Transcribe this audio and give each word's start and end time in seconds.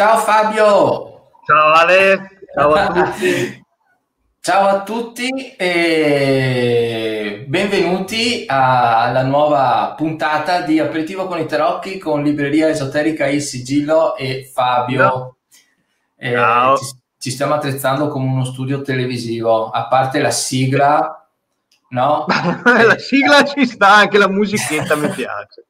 Ciao 0.00 0.16
Fabio! 0.16 1.28
Ciao 1.44 1.72
Ale, 1.74 2.30
ciao 2.54 2.72
a 2.72 2.86
tutti! 2.90 3.64
Ciao 4.40 4.66
a 4.66 4.82
tutti 4.82 5.28
e 5.58 7.44
benvenuti 7.46 8.46
alla 8.48 9.22
nuova 9.24 9.92
puntata 9.94 10.62
di 10.62 10.78
Aperitivo 10.78 11.26
con 11.26 11.38
i 11.38 11.44
Tarocchi 11.44 11.98
con 11.98 12.22
Libreria 12.22 12.70
Esoterica 12.70 13.26
Il 13.26 13.42
Sigillo 13.42 14.16
e 14.16 14.50
Fabio. 14.50 15.36
Eh, 16.16 16.34
ci, 16.78 16.86
ci, 17.18 17.30
stiamo 17.30 17.52
attrezzando 17.52 18.08
come 18.08 18.24
uno 18.24 18.46
studio 18.46 18.80
televisivo, 18.80 19.68
a 19.68 19.86
parte 19.86 20.18
la 20.18 20.30
sigla, 20.30 21.28
no? 21.90 22.24
la 22.64 22.96
sigla 22.96 23.44
ci 23.44 23.66
sta, 23.66 23.96
anche 23.96 24.16
la 24.16 24.30
musichetta 24.30 24.96
mi 24.96 25.10
piace. 25.10 25.66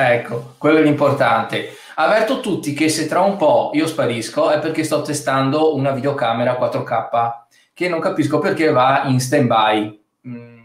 Ecco, 0.00 0.54
quello 0.58 0.78
è 0.78 0.82
l'importante. 0.82 1.76
Avverto 1.96 2.38
tutti 2.38 2.72
che 2.72 2.88
se 2.88 3.08
tra 3.08 3.20
un 3.22 3.36
po' 3.36 3.72
io 3.74 3.88
sparisco 3.88 4.48
è 4.50 4.60
perché 4.60 4.84
sto 4.84 5.02
testando 5.02 5.74
una 5.74 5.90
videocamera 5.90 6.56
4K 6.56 7.46
che 7.74 7.88
non 7.88 7.98
capisco 7.98 8.38
perché 8.38 8.70
va 8.70 9.02
in 9.06 9.18
stand-by. 9.18 10.00
Mm, 10.28 10.58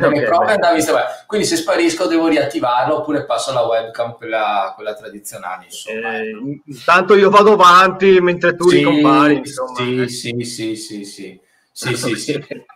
in 0.00 0.26
stand-by. 0.26 0.82
Quindi 1.28 1.46
se 1.46 1.54
sparisco 1.54 2.08
devo 2.08 2.26
riattivarlo 2.26 2.96
oppure 2.96 3.24
passo 3.24 3.50
alla 3.50 3.66
webcam, 3.66 4.16
quella, 4.16 4.72
quella 4.74 4.94
tradizionale. 4.94 5.66
Insomma. 5.66 6.18
Eh, 6.18 6.60
intanto 6.66 7.14
io 7.14 7.30
vado 7.30 7.52
avanti 7.52 8.20
mentre 8.20 8.56
tu 8.56 8.68
sì, 8.68 8.78
ricompari. 8.78 9.36
Insomma. 9.36 9.76
Sì, 9.76 10.00
eh. 10.00 10.08
sì, 10.08 10.42
sì, 10.42 10.74
sì, 10.74 11.04
sì. 11.04 11.40
sì, 11.70 11.94
sì, 11.94 12.16
sì. 12.16 12.46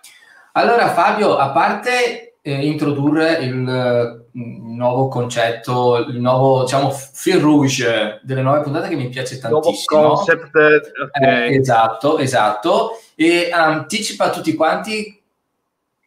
Allora 0.52 0.88
Fabio, 0.92 1.36
a 1.36 1.50
parte 1.50 2.36
eh, 2.40 2.64
introdurre 2.64 3.38
il 3.40 4.24
nuovo 4.36 5.08
concetto, 5.08 5.96
il 5.96 6.20
nuovo 6.20 6.62
diciamo 6.62 6.90
fil 6.90 7.40
rouge 7.40 8.20
delle 8.22 8.42
nuove 8.42 8.60
puntate 8.60 8.88
che 8.88 8.96
mi 8.96 9.08
piace 9.08 9.38
tantissimo. 9.38 10.00
Nuovo 10.00 10.14
concept, 10.16 10.54
okay. 10.54 11.48
eh, 11.48 11.56
esatto, 11.56 12.18
esatto. 12.18 13.00
E 13.14 13.50
anticipa 13.50 14.26
a 14.26 14.30
tutti 14.30 14.54
quanti 14.54 15.22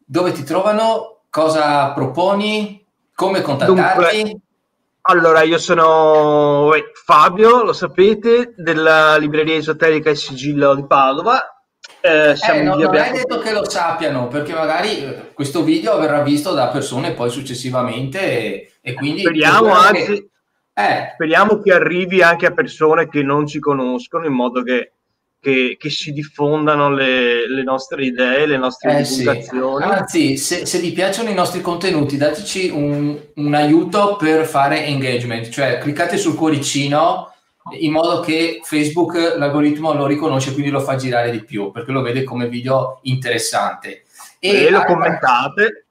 dove 0.06 0.32
ti 0.32 0.44
trovano, 0.44 1.22
cosa 1.30 1.92
proponi, 1.94 2.86
come 3.16 3.42
contattarti. 3.42 4.22
Dunque, 4.22 4.42
allora, 5.02 5.42
io 5.42 5.58
sono 5.58 6.70
Fabio, 7.04 7.64
lo 7.64 7.74
sapete, 7.74 8.54
della 8.56 9.18
libreria 9.18 9.56
esoterica 9.56 10.12
Il 10.12 10.18
Sigillo 10.18 10.76
di 10.76 10.86
Padova 10.86 11.59
eh, 12.02 12.32
eh, 12.32 12.62
no, 12.62 12.76
non 12.76 12.96
hai 12.96 13.12
detto 13.12 13.40
che 13.40 13.52
lo 13.52 13.70
sappiano 13.70 14.28
perché 14.28 14.54
magari 14.54 15.04
eh, 15.04 15.34
questo 15.34 15.64
video 15.64 15.98
verrà 16.00 16.22
visto 16.22 16.54
da 16.54 16.68
persone 16.68 17.12
poi 17.12 17.30
successivamente 17.30 18.20
e, 18.22 18.72
e 18.82 18.94
quindi 18.94 19.22
speriamo 19.22 19.74
anzi 19.74 20.06
che... 20.06 20.30
Eh. 20.82 21.12
speriamo 21.14 21.60
che 21.60 21.74
arrivi 21.74 22.22
anche 22.22 22.46
a 22.46 22.54
persone 22.54 23.10
che 23.10 23.22
non 23.22 23.46
ci 23.46 23.60
conoscono 23.60 24.26
in 24.26 24.32
modo 24.32 24.64
che, 24.64 24.94
che, 25.42 25.76
che 25.78 25.90
si 25.90 26.14
diffondano 26.14 26.90
le, 26.90 27.50
le, 27.50 27.64
nostre 27.64 28.06
idee, 28.06 28.46
le 28.46 28.58
nostre 28.58 29.00
eh, 29.00 29.04
divulgazioni. 29.04 29.84
Sì. 29.84 29.92
Anzi, 29.92 30.38
se, 30.38 30.66
se, 30.66 30.80
vi 30.80 30.94
piacciono 30.94 31.30
i 31.30 31.34
nostri 31.34 31.60
contenuti, 31.60 32.16
dateci 32.16 32.70
un, 32.70 33.18
un 33.36 33.54
aiuto 33.54 34.16
per 34.16 34.46
fare 34.46 34.86
engagement, 34.86 35.50
cioè 35.50 35.80
cliccate 35.80 36.16
sul 36.16 36.36
cuoricino 36.36 37.34
in 37.74 37.92
modo 37.92 38.20
che 38.20 38.60
Facebook 38.64 39.36
l'algoritmo 39.38 39.94
lo 39.94 40.06
riconosce 40.06 40.54
quindi 40.54 40.72
lo 40.72 40.80
fa 40.80 40.96
girare 40.96 41.32
di 41.32 41.44
più 41.44 41.72
perché 41.72 41.92
lo 41.92 42.02
vede 42.02 42.24
come 42.24 42.48
video 42.48 43.00
interessante. 43.04 44.04
E, 44.40 44.66
e 44.66 44.70
lo 44.70 44.84
commentate. 44.84 45.86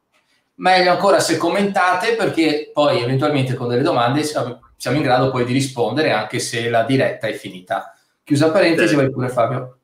Meglio 0.56 0.90
ancora 0.90 1.20
se 1.20 1.36
commentate 1.36 2.14
perché 2.14 2.70
poi 2.72 3.00
eventualmente 3.00 3.54
con 3.54 3.68
delle 3.68 3.82
domande 3.82 4.22
siamo 4.22 4.96
in 4.96 5.02
grado 5.02 5.30
poi 5.30 5.44
di 5.44 5.52
rispondere 5.52 6.10
anche 6.10 6.38
se 6.40 6.68
la 6.68 6.82
diretta 6.82 7.28
è 7.28 7.32
finita. 7.32 7.96
Chiusa 8.24 8.50
parentesi 8.50 8.94
vai 8.94 9.10
pure 9.10 9.28
Fabio 9.28 9.77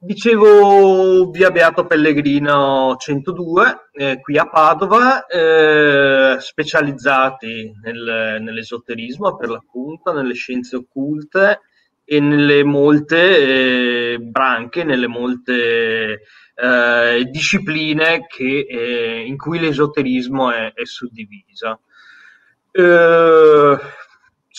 Dicevo 0.00 1.28
via 1.30 1.50
Beato 1.50 1.84
Pellegrino 1.84 2.94
102, 2.96 3.88
eh, 3.90 4.20
qui 4.20 4.38
a 4.38 4.48
Padova, 4.48 5.26
eh, 5.26 6.36
specializzati 6.38 7.72
nel, 7.82 8.38
nell'esoterismo 8.40 9.34
per 9.34 9.48
l'appunto, 9.48 10.12
nelle 10.12 10.34
scienze 10.34 10.76
occulte 10.76 11.62
e 12.04 12.20
nelle 12.20 12.62
molte 12.62 14.12
eh, 14.12 14.18
branche, 14.20 14.84
nelle 14.84 15.08
molte 15.08 16.20
eh, 16.54 17.24
discipline 17.28 18.24
che, 18.28 18.66
eh, 18.70 19.24
in 19.26 19.36
cui 19.36 19.58
l'esoterismo 19.58 20.52
è, 20.52 20.74
è 20.74 20.84
suddiviso. 20.84 21.80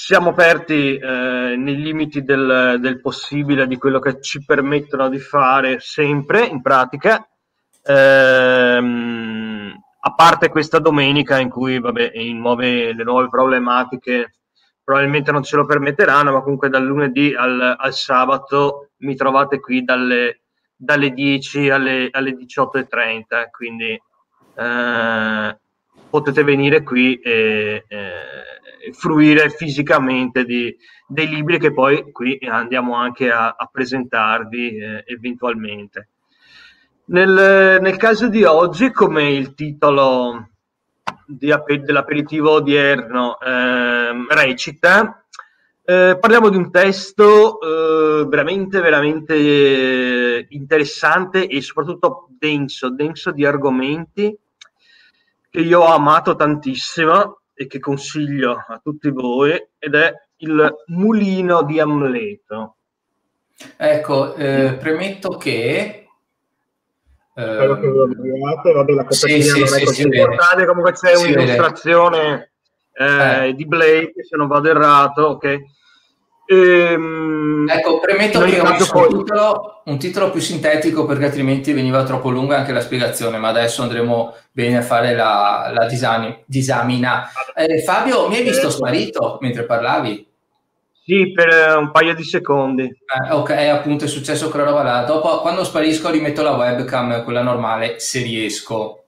Siamo 0.01 0.29
aperti 0.29 0.95
eh, 0.95 1.55
nei 1.57 1.75
limiti 1.75 2.23
del, 2.23 2.77
del, 2.79 3.01
possibile, 3.01 3.67
di 3.67 3.77
quello 3.77 3.99
che 3.99 4.21
ci 4.21 4.43
permettono 4.45 5.09
di 5.09 5.19
fare 5.19 5.81
sempre 5.81 6.45
in 6.45 6.61
pratica, 6.61 7.29
ehm, 7.83 9.73
a 9.99 10.13
parte 10.15 10.49
questa 10.49 10.79
domenica 10.79 11.37
in 11.37 11.49
cui 11.49 11.79
vabbè, 11.81 12.13
nuove, 12.31 12.93
le 12.93 13.03
nuove 13.03 13.27
problematiche 13.27 14.35
probabilmente 14.81 15.33
non 15.33 15.43
ce 15.43 15.57
lo 15.57 15.65
permetteranno, 15.65 16.31
ma 16.31 16.41
comunque 16.41 16.69
dal 16.69 16.85
lunedì 16.85 17.35
al, 17.35 17.75
al 17.77 17.93
sabato 17.93 18.91
mi 18.99 19.15
trovate 19.15 19.59
qui 19.59 19.83
dalle, 19.83 20.43
dalle 20.77 21.11
10 21.11 21.69
alle, 21.69 22.07
alle 22.09 22.31
18.30, 22.31 23.49
quindi 23.51 24.01
eh, 24.55 25.59
potete 26.09 26.43
venire 26.43 26.83
qui 26.83 27.19
e... 27.19 27.85
Eh, 27.87 28.57
fruire 28.93 29.49
fisicamente 29.49 30.45
di, 30.45 30.75
dei 31.07 31.27
libri 31.27 31.59
che 31.59 31.73
poi 31.73 32.11
qui 32.11 32.39
andiamo 32.49 32.95
anche 32.95 33.29
a, 33.31 33.55
a 33.57 33.69
presentarvi 33.71 34.77
eh, 34.77 35.03
eventualmente. 35.07 36.09
Nel, 37.05 37.79
nel, 37.81 37.97
caso 37.97 38.27
di 38.27 38.43
oggi, 38.43 38.91
come 38.91 39.31
il 39.31 39.55
titolo 39.55 40.49
di, 41.25 41.51
dell'aperitivo 41.81 42.51
odierno 42.51 43.39
eh, 43.39 44.25
recita, 44.29 45.23
parliamo 45.83 46.49
di 46.49 46.57
un 46.57 46.69
testo 46.69 47.59
eh, 47.59 48.27
veramente, 48.27 48.79
veramente 48.79 50.45
interessante 50.49 51.47
e 51.47 51.61
soprattutto 51.61 52.27
denso, 52.37 52.91
denso 52.91 53.31
di 53.31 53.43
argomenti 53.43 54.37
che 55.49 55.59
io 55.59 55.81
ho 55.81 55.93
amato 55.93 56.35
tantissimo 56.35 57.41
e 57.53 57.67
che 57.67 57.79
consiglio 57.79 58.63
a 58.67 58.79
tutti 58.81 59.09
voi 59.09 59.51
ed 59.77 59.95
è 59.95 60.13
il 60.37 60.75
mulino 60.87 61.63
di 61.63 61.79
Amleto. 61.79 62.75
Ecco, 63.75 64.35
eh, 64.35 64.77
premetto 64.79 65.37
che 65.37 66.07
quello 67.33 67.79
che 67.79 67.91
vi 67.91 67.97
ho 67.97 68.05
inviato, 68.05 68.73
vabbè, 68.73 68.91
la 68.93 69.03
copertina 69.03 69.43
sì, 69.43 69.59
non 69.59 69.67
sì, 69.67 69.81
è 69.81 69.85
così 69.85 70.01
sì, 70.01 70.07
importante, 70.07 70.65
comunque 70.65 70.91
c'è 70.93 71.15
un'illustrazione 71.15 72.51
eh, 72.93 73.47
eh. 73.47 73.53
di 73.53 73.65
Blake, 73.65 74.23
se 74.23 74.35
non 74.35 74.47
vado 74.47 74.69
errato, 74.69 75.21
ok? 75.23 75.61
Ehm, 76.51 77.67
ecco, 77.69 77.99
premetto 77.99 78.39
che 78.41 78.59
ho 78.59 78.63
messo 78.63 78.97
un, 78.97 79.19
titolo, 79.19 79.81
un, 79.85 79.99
titolo, 79.99 80.31
più 80.31 80.41
sintetico 80.41 81.05
perché 81.05 81.25
altrimenti 81.25 81.73
veniva 81.73 82.03
troppo 82.03 82.31
lunga 82.31 82.57
anche 82.57 82.71
la 82.71 82.81
spiegazione, 82.81 83.37
ma 83.37 83.49
adesso 83.49 83.83
andremo 83.83 84.35
bene 84.51 84.77
a 84.77 84.81
fare 84.81 85.13
la, 85.13 85.69
la 85.71 85.85
disani, 85.85 86.35
disamina. 86.47 87.29
Eh, 87.53 87.83
Fabio, 87.83 88.27
mi 88.27 88.37
hai 88.37 88.43
visto 88.43 88.71
sparito 88.71 89.37
mentre 89.41 89.65
parlavi? 89.65 90.27
Sì, 91.03 91.31
per 91.31 91.77
un 91.77 91.91
paio 91.91 92.15
di 92.15 92.23
secondi. 92.23 92.83
Eh, 92.83 93.31
ok, 93.31 93.51
appunto 93.51 94.05
è 94.05 94.07
successo 94.07 94.49
quella 94.49 94.65
roba 94.65 94.81
là. 94.81 95.03
Dopo, 95.03 95.41
quando 95.41 95.63
sparisco, 95.63 96.09
rimetto 96.09 96.41
la 96.41 96.55
webcam, 96.55 97.23
quella 97.23 97.43
normale, 97.43 97.99
se 97.99 98.23
riesco. 98.23 99.03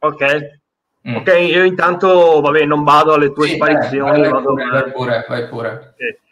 Ok. 0.00 0.62
Mm. 1.08 1.16
Ok, 1.16 1.28
io 1.38 1.62
intanto, 1.62 2.40
vabbè, 2.40 2.64
non 2.64 2.82
vado 2.82 3.12
alle 3.12 3.32
tue 3.32 3.46
sì, 3.46 3.54
sparizioni. 3.54 4.20
vai, 4.22 4.28
vado 4.28 4.54
pure, 4.54 4.70
vai 4.70 4.90
pure, 4.90 5.26
vai 5.28 5.48
pure. 5.48 5.68
Okay. 5.94 6.22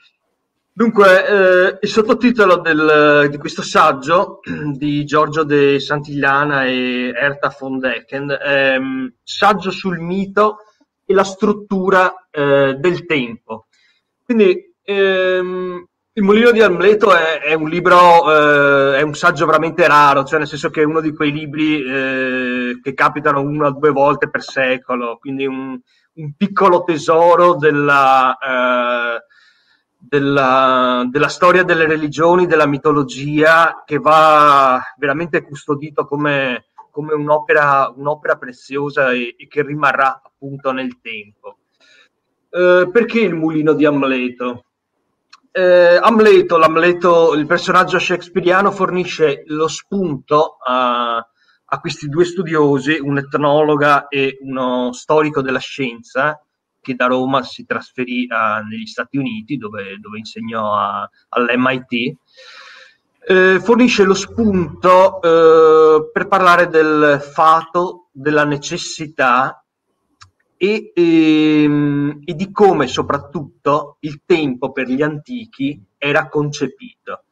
Dunque, 0.75 1.27
eh, 1.27 1.79
il 1.83 1.89
sottotitolo 1.89 2.57
del, 2.57 3.29
di 3.31 3.37
questo 3.37 3.61
saggio 3.61 4.41
di 4.73 5.05
Giorgio 5.05 5.45
de 5.45 5.79
Santigliana 5.79 6.65
e 6.65 7.13
Erta 7.15 7.55
von 7.59 7.79
Decken 7.79 8.31
è 8.41 8.79
mm, 8.79 9.07
Saggio 9.23 9.71
sul 9.71 9.99
mito 9.99 10.61
e 11.05 11.13
la 11.13 11.25
struttura 11.25 12.27
eh, 12.31 12.77
del 12.79 13.05
tempo. 13.05 13.67
Quindi, 14.25 14.75
ehm, 14.83 15.87
Il 16.15 16.23
mulino 16.23 16.51
di 16.53 16.63
Amleto 16.63 17.15
è, 17.15 17.41
è 17.41 17.53
un 17.55 17.69
libro, 17.69 18.31
eh, 18.31 18.99
è 18.99 19.03
un 19.03 19.15
saggio 19.15 19.45
veramente 19.47 19.87
raro, 19.87 20.25
cioè 20.25 20.39
nel 20.39 20.49
senso 20.49 20.71
che 20.71 20.83
è 20.83 20.85
uno 20.85 21.01
di 21.01 21.15
quei 21.15 21.33
libri 21.33 21.83
eh, 21.85 22.81
che 22.83 22.95
capitano 22.95 23.41
una 23.41 23.69
o 23.69 23.73
due 23.73 23.91
volte 23.91 24.31
per 24.31 24.43
secolo, 24.43 25.19
quindi 25.19 25.47
un, 25.47 25.79
un 26.15 26.33
piccolo 26.37 26.83
tesoro 26.85 27.57
della 27.57 28.37
eh, 28.39 29.23
della, 30.09 31.05
della, 31.09 31.29
storia 31.29 31.63
delle 31.63 31.87
religioni, 31.87 32.47
della 32.47 32.67
mitologia, 32.67 33.83
che 33.87 33.99
va 33.99 34.81
veramente 34.97 35.43
custodito 35.43 36.07
come, 36.07 36.67
come 36.91 37.15
un'opera, 37.15 37.93
un'opera, 37.95 38.37
preziosa 38.37 39.13
e, 39.13 39.35
e, 39.39 39.47
che 39.49 39.63
rimarrà 39.63 40.21
appunto 40.23 40.73
nel 40.73 41.01
tempo. 41.01 41.59
Eh, 42.51 42.89
perché 42.93 43.21
il 43.21 43.35
mulino 43.35 43.73
di 43.73 43.85
Amleto? 43.85 44.65
eh, 45.53 45.99
Amleto, 46.01 46.57
l'Amleto, 46.57 47.35
il 47.35 47.47
personaggio 47.47 47.99
shakespeariano, 47.99 48.71
fornisce 48.71 49.43
lo 49.47 49.69
spunto 49.69 50.57
a, 50.65 51.17
a 51.17 51.81
questi 51.81 52.09
due 52.09 52.25
studiosi, 52.25 52.99
un 52.99 53.19
etnologa 53.19 54.09
e 54.09 54.39
uno 54.41 54.93
storico 54.93 55.43
della 55.43 55.59
scienza, 55.59 56.43
che 56.83 56.95
da 56.95 57.07
Roma 57.07 57.43
si 57.43 57.65
trasferì 57.65 58.27
a, 58.29 58.61
negli 58.61 58.87
Stati 58.87 59.17
Uniti, 59.17 59.57
dove, 59.57 59.97
dove 59.99 60.19
insegnò 60.19 60.75
a, 60.75 61.09
all'MIT. 61.31 62.17
Eh, 63.25 63.61
fornisce 63.61 64.03
lo 64.03 64.15
spunto 64.15 65.23
eh, 65.23 66.11
per 66.13 66.27
parlare 66.27 66.67
del 66.67 67.21
fato, 67.23 68.09
della 68.11 68.45
necessità 68.45 69.65
e, 70.57 70.91
e, 70.93 71.63
ehm, 71.63 72.21
e, 72.25 72.35
di 72.35 72.51
come 72.51 72.89
soprattutto 72.89 73.97
il 74.01 74.23
tempo 74.27 74.73
per 74.73 74.89
gli 74.89 75.03
antichi 75.03 75.81
era 75.97 76.29
concepito. 76.29 77.25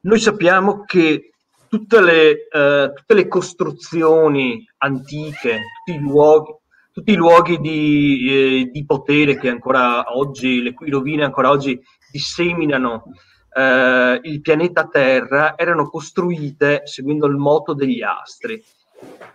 Noi 0.00 0.18
sappiamo 0.18 0.84
che 0.84 1.32
tutte 1.68 2.00
le, 2.00 2.48
eh, 2.48 2.92
tutte 2.94 3.14
le 3.14 3.28
costruzioni 3.28 4.66
antiche, 4.78 5.60
tutti 5.84 5.98
i 5.98 6.00
luoghi, 6.00 6.54
tutti 6.96 7.12
i 7.12 7.16
luoghi 7.16 7.58
di, 7.58 8.26
eh, 8.26 8.70
di, 8.72 8.86
potere 8.86 9.36
che 9.36 9.50
ancora 9.50 10.16
oggi, 10.16 10.62
le 10.62 10.72
cui 10.72 10.88
rovine 10.88 11.24
ancora 11.24 11.50
oggi 11.50 11.78
disseminano 12.10 13.12
eh, 13.52 14.18
il 14.22 14.40
pianeta 14.40 14.86
Terra, 14.86 15.58
erano 15.58 15.90
costruite 15.90 16.80
seguendo 16.86 17.26
il 17.26 17.36
moto 17.36 17.74
degli 17.74 18.00
astri. 18.00 18.64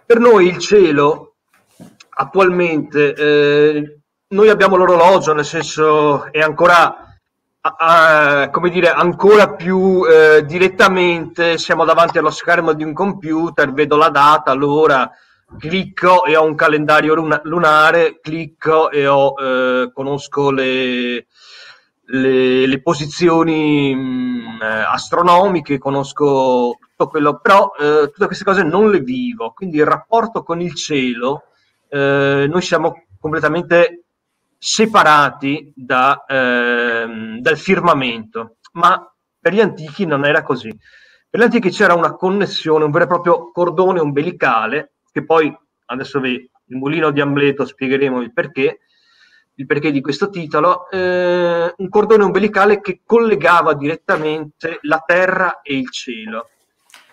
Per 0.04 0.18
noi 0.18 0.48
il 0.48 0.58
cielo 0.58 1.36
attualmente 2.10 3.13
eh, 3.13 4.00
noi 4.30 4.50
abbiamo 4.50 4.75
l'orologio, 4.75 5.34
nel 5.34 5.46
senso 5.46 6.31
è 6.31 6.40
ancora, 6.40 7.16
a, 7.62 7.75
a, 8.42 8.50
come 8.50 8.72
dire, 8.72 8.90
ancora 8.90 9.54
più 9.54 10.04
eh, 10.08 10.44
direttamente, 10.48 11.60
siamo 11.60 11.86
davanti 11.86 12.18
allo 12.18 12.31
schermo 12.31 12.74
di 12.74 12.84
un 12.84 12.94
computer, 12.94 13.72
vedo 13.72 13.98
la 13.98 14.10
data, 14.10 14.52
l'ora, 14.54 15.08
clicco 15.57 16.25
e 16.25 16.36
ho 16.36 16.44
un 16.44 16.56
calendario 16.56 17.13
luna, 17.13 17.39
lunare, 17.44 18.19
clicco 18.19 18.89
e 18.89 19.07
ho, 19.07 19.33
eh, 19.39 19.92
conosco 19.94 20.51
le, 20.51 21.27
le, 22.06 22.68
le 22.68 22.81
posizioni 22.81 23.95
mh, 23.95 24.00
mm, 24.00 24.62
astronomiche, 24.62 25.77
conosco 25.77 26.77
tutto 26.80 27.07
quello, 27.07 27.39
però 27.39 27.71
eh, 27.80 28.09
tutte 28.12 28.25
queste 28.25 28.44
cose 28.44 28.63
non 28.63 28.89
le 28.89 29.00
vivo, 29.00 29.51
quindi 29.51 29.77
il 29.77 29.86
rapporto 29.86 30.44
con 30.44 30.62
il 30.62 30.74
cielo 30.75 31.44
eh, 31.89 32.48
noi 32.50 32.62
siamo 32.62 33.03
completamente 33.19 34.03
separati 34.57 35.74
da, 35.75 36.24
eh, 36.27 37.38
dal 37.39 37.57
firmamento, 37.57 38.57
ma 38.74 39.12
per 39.39 39.53
gli 39.53 39.59
antichi 39.59 40.06
non 40.06 40.25
era 40.25 40.44
così. 40.44 40.69
Per 41.30 41.39
gli 41.39 41.44
antichi 41.44 41.69
c'era 41.69 41.94
una 41.94 42.13
connessione, 42.13 42.83
un 42.83 42.92
vero 42.92 43.06
e 43.06 43.07
proprio 43.07 43.51
cordone 43.51 44.00
ombelicale, 44.00 44.94
che 45.12 45.25
poi 45.25 45.56
adesso 45.86 46.19
vi, 46.19 46.31
il 46.34 46.78
mulino 46.78 47.12
di 47.12 47.22
Amleto 47.22 47.66
spiegheremo 47.66 48.22
il 48.22 48.34
perché, 48.34 48.80
il 49.56 49.66
perché 49.66 49.92
di 49.92 50.02
questo 50.02 50.30
titolo, 50.30 50.90
eh, 50.90 51.74
un 51.75 51.90
cordone 51.90 52.24
ombelicale 52.24 52.81
che 52.81 53.02
collegava 53.06 53.74
direttamente 53.74 54.80
la 54.81 55.04
terra 55.06 55.62
e 55.62 55.78
il 55.78 55.92
cielo. 55.92 56.50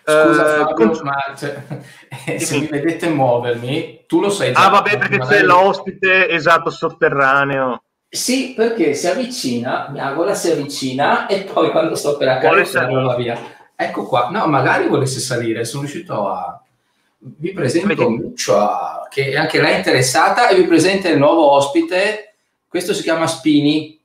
Scusa 0.04 0.54
eh, 0.54 0.58
Fabio, 0.58 0.74
con... 0.74 1.00
ma 1.02 1.34
cioè, 1.36 1.62
se 2.38 2.58
mi 2.58 2.66
vedete 2.66 3.08
muovermi, 3.10 4.04
tu 4.06 4.20
lo 4.20 4.30
sai 4.30 4.52
già. 4.52 4.64
Ah 4.64 4.68
vabbè, 4.70 4.96
perché 4.96 5.18
magari... 5.18 5.36
c'è 5.36 5.44
l'ospite, 5.44 6.28
esatto, 6.30 6.70
sotterraneo. 6.70 7.82
Sì, 8.08 8.54
perché 8.56 8.94
si 8.94 9.06
avvicina, 9.06 9.88
Miagola 9.90 10.32
si 10.32 10.50
avvicina 10.50 11.26
e 11.26 11.42
poi 11.42 11.70
quando 11.70 11.94
sto 11.94 12.16
per 12.16 12.28
accarezzarlo 12.28 13.02
va 13.02 13.16
via. 13.16 13.38
Ecco 13.76 14.06
qua, 14.06 14.30
no, 14.30 14.46
magari 14.46 14.88
volesse 14.88 15.20
salire, 15.20 15.64
sono 15.66 15.82
riuscito 15.82 16.26
a... 16.26 16.62
Vi 17.20 17.52
presento 17.52 18.10
Muccia, 18.10 19.06
che 19.10 19.36
anche 19.36 19.60
lei 19.60 19.74
è 19.74 19.78
interessata, 19.78 20.48
e 20.48 20.56
vi 20.56 20.66
presento 20.66 21.08
il 21.08 21.18
nuovo 21.18 21.50
ospite, 21.50 22.36
questo 22.68 22.94
si 22.94 23.02
chiama 23.02 23.26
Spini, 23.26 23.98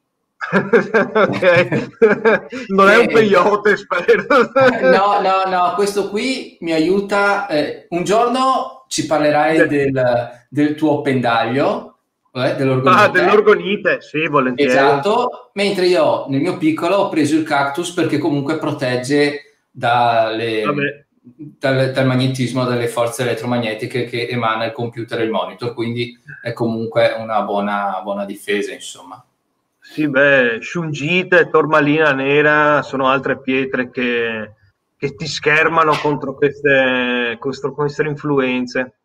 non 2.67 2.89
è 2.89 2.97
un 2.97 3.07
peyote, 3.07 3.77
spero. 3.77 4.25
no, 4.81 5.21
no, 5.21 5.43
no, 5.47 5.73
questo 5.75 6.09
qui 6.09 6.57
mi 6.61 6.73
aiuta. 6.73 7.47
Eh, 7.47 7.85
un 7.89 8.03
giorno 8.03 8.85
ci 8.87 9.05
parlerai 9.05 9.67
del, 9.67 10.29
del 10.49 10.75
tuo 10.75 11.01
pendaglio, 11.01 11.97
eh, 12.33 12.55
dell'orgonite. 12.55 13.01
Ah, 13.01 13.09
dell'orgonite, 13.09 14.01
sì, 14.01 14.27
volentieri. 14.27 14.71
Esatto, 14.71 15.51
mentre 15.53 15.87
io 15.87 16.25
nel 16.27 16.41
mio 16.41 16.57
piccolo 16.57 16.97
ho 16.97 17.09
preso 17.09 17.35
il 17.35 17.43
cactus 17.43 17.91
perché 17.91 18.17
comunque 18.17 18.57
protegge 18.57 19.57
dalle, 19.71 21.02
dal, 21.23 21.91
dal, 21.91 22.05
magnetismo, 22.05 22.65
dalle 22.65 22.89
forze 22.89 23.21
elettromagnetiche 23.21 24.03
che 24.03 24.27
emana 24.27 24.65
il 24.65 24.73
computer 24.73 25.19
e 25.21 25.23
il 25.23 25.31
monitor, 25.31 25.73
quindi 25.73 26.19
è 26.41 26.51
comunque 26.51 27.15
una 27.17 27.41
buona, 27.43 28.01
buona 28.03 28.25
difesa, 28.25 28.73
insomma. 28.73 29.23
Sì, 29.79 30.09
beh, 30.09 30.59
Shungite, 30.61 31.49
Tormalina 31.49 32.11
Nera 32.11 32.81
sono 32.81 33.07
altre 33.07 33.39
pietre 33.39 33.89
che, 33.89 34.53
che 34.97 35.15
ti 35.15 35.27
schermano 35.27 35.95
contro 36.01 36.35
queste, 36.35 37.37
contro 37.39 37.73
queste 37.73 38.03
influenze. 38.03 38.97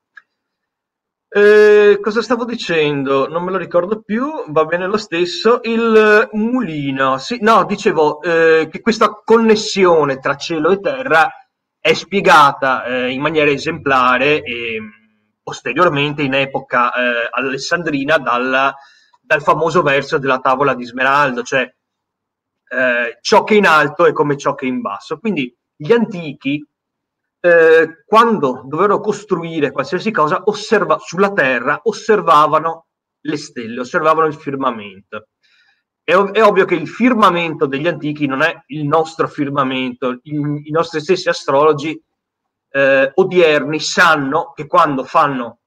Eh, 1.31 1.99
cosa 2.01 2.23
stavo 2.23 2.45
dicendo? 2.45 3.29
Non 3.29 3.45
me 3.45 3.51
lo 3.51 3.59
ricordo 3.59 4.01
più, 4.01 4.29
va 4.49 4.65
bene 4.65 4.87
lo 4.87 4.97
stesso. 4.97 5.61
Il 5.63 6.29
mulino, 6.33 7.19
sì, 7.19 7.39
no, 7.41 7.65
dicevo 7.65 8.23
eh, 8.23 8.69
che 8.71 8.81
questa 8.81 9.21
connessione 9.25 10.19
tra 10.21 10.37
cielo 10.37 10.71
e 10.71 10.81
terra 10.81 11.29
è 11.81 11.93
spiegata 11.93 12.85
eh, 12.85 13.11
in 13.11 13.21
maniera 13.21 13.51
esemplare 13.51 14.43
e 14.43 14.79
posteriormente 15.43 16.23
in 16.23 16.35
epoca 16.35 16.93
eh, 16.93 17.29
alessandrina 17.31 18.19
dalla 18.19 18.75
dal 19.29 19.43
famoso 19.43 19.83
verso 19.83 20.17
della 20.17 20.39
tavola 20.39 20.75
di 20.75 20.87
Smeraldo, 20.87 21.43
cioè 21.43 21.71
eh, 22.71 23.19
ciò 23.21 23.45
che 23.45 23.55
è 23.55 23.57
in 23.59 23.67
alto 23.67 24.07
è 24.07 24.13
come 24.13 24.39
ciò 24.39 24.55
che 24.55 24.65
è 24.65 24.69
in 24.71 24.81
basso. 24.81 25.19
Quindi 25.19 25.55
gli 25.77 25.93
antichi, 25.93 26.67
eh, 27.41 28.05
quando 28.07 28.63
dovevano 28.65 29.01
costruire 29.01 29.71
qualsiasi 29.71 30.11
cosa 30.11 30.41
osserva- 30.47 30.99
sulla 30.99 31.31
Terra, 31.35 31.79
osservavano 31.83 32.87
le 33.21 33.37
stelle, 33.37 33.81
osservavano 33.81 34.29
il 34.29 34.35
firmamento. 34.35 35.29
È, 36.09 36.17
ov- 36.17 36.33
è, 36.33 36.43
ovvio 36.43 36.65
che 36.65 36.75
il 36.75 36.89
firmamento 36.89 37.67
degli 37.67 37.87
antichi 37.87 38.27
non 38.27 38.41
è 38.41 38.63
il 38.69 38.87
nostro 38.87 39.29
firmamento, 39.29 40.21
il, 40.23 40.63
i 40.65 40.71
nostri 40.71 41.01
stessi 41.01 41.29
astrologi 41.29 42.03
eh, 42.71 43.13
odierni 43.15 43.79
sanno 43.79 44.53
che 44.55 44.67
quando 44.67 45.05
fanno, 45.05 45.59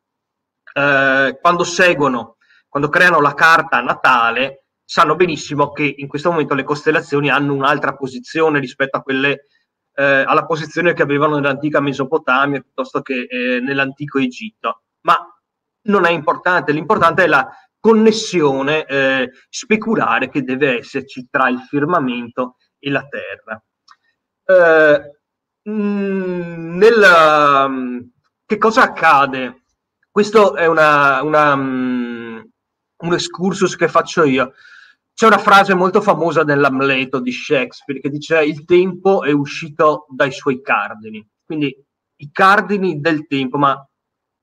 eh, 0.73 1.37
quando 1.39 1.63
seguono 1.63 2.37
quando 2.71 2.87
creano 2.87 3.19
la 3.19 3.33
carta 3.33 3.81
natale, 3.81 4.63
sanno 4.85 5.17
benissimo 5.17 5.73
che 5.73 5.93
in 5.97 6.07
questo 6.07 6.31
momento 6.31 6.53
le 6.53 6.63
costellazioni 6.63 7.29
hanno 7.29 7.53
un'altra 7.53 7.95
posizione 7.95 8.59
rispetto 8.59 8.95
a 8.95 9.01
quelle, 9.01 9.47
eh, 9.93 10.23
alla 10.25 10.45
posizione 10.45 10.93
che 10.93 11.01
avevano 11.01 11.35
nell'antica 11.35 11.81
Mesopotamia 11.81 12.61
piuttosto 12.61 13.01
che 13.01 13.27
eh, 13.29 13.59
nell'antico 13.59 14.19
Egitto. 14.19 14.83
Ma 15.01 15.17
non 15.83 16.05
è 16.05 16.11
importante, 16.11 16.71
l'importante 16.71 17.25
è 17.25 17.27
la 17.27 17.47
connessione 17.81 18.85
eh, 18.85 19.31
speculare 19.49 20.29
che 20.29 20.43
deve 20.43 20.77
esserci 20.77 21.27
tra 21.29 21.49
il 21.49 21.59
firmamento 21.67 22.55
e 22.79 22.89
la 22.89 23.05
terra. 23.07 23.61
Eh, 24.45 25.69
mh, 25.69 26.79
che 28.45 28.57
cosa 28.57 28.83
accade? 28.83 29.63
Questo 30.09 30.55
è 30.55 30.65
una, 30.67 31.21
una 31.23 31.55
un 33.01 33.13
excursus 33.13 33.75
che 33.75 33.87
faccio 33.87 34.23
io. 34.23 34.53
C'è 35.13 35.25
una 35.25 35.37
frase 35.37 35.73
molto 35.73 36.01
famosa 36.01 36.43
nell'Amleto 36.43 37.19
di 37.19 37.31
Shakespeare 37.31 37.99
che 37.99 38.09
dice 38.09 38.43
il 38.43 38.63
tempo 38.65 39.23
è 39.23 39.31
uscito 39.31 40.05
dai 40.09 40.31
suoi 40.31 40.61
cardini. 40.61 41.27
Quindi 41.45 41.75
i 42.17 42.31
cardini 42.31 42.99
del 42.99 43.27
tempo, 43.27 43.57
ma 43.57 43.87